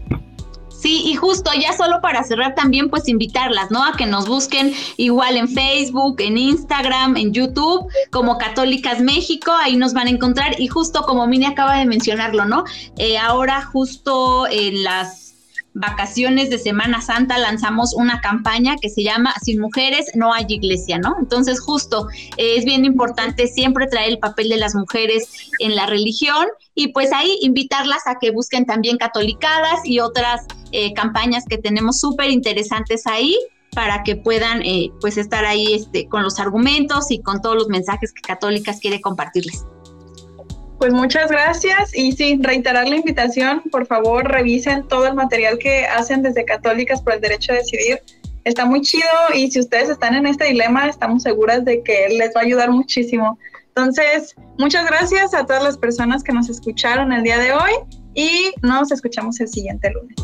[0.80, 3.84] Sí, y justo ya solo para cerrar también, pues invitarlas, ¿no?
[3.84, 9.76] A que nos busquen igual en Facebook, en Instagram, en YouTube, como Católicas México, ahí
[9.76, 10.58] nos van a encontrar.
[10.58, 12.64] Y justo como Mini acaba de mencionarlo, ¿no?
[12.96, 15.29] Eh, ahora justo en las
[15.74, 20.98] vacaciones de Semana Santa lanzamos una campaña que se llama Sin mujeres no hay iglesia,
[20.98, 21.16] ¿no?
[21.20, 25.86] Entonces justo eh, es bien importante siempre traer el papel de las mujeres en la
[25.86, 31.58] religión y pues ahí invitarlas a que busquen también catolicadas y otras eh, campañas que
[31.58, 33.36] tenemos súper interesantes ahí
[33.72, 37.68] para que puedan eh, pues estar ahí este, con los argumentos y con todos los
[37.68, 39.64] mensajes que Católicas quiere compartirles.
[40.80, 45.84] Pues muchas gracias y sí, reiterar la invitación, por favor revisen todo el material que
[45.84, 48.02] hacen desde Católicas por el Derecho a Decidir.
[48.44, 49.04] Está muy chido
[49.34, 52.70] y si ustedes están en este dilema, estamos seguras de que les va a ayudar
[52.70, 53.38] muchísimo.
[53.68, 57.72] Entonces, muchas gracias a todas las personas que nos escucharon el día de hoy
[58.14, 60.16] y nos escuchamos el siguiente lunes.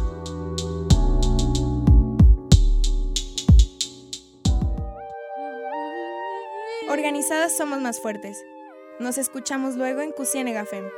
[6.88, 8.42] Organizadas somos más fuertes.
[8.98, 10.88] Nos escuchamos luego en Cusienega FEM.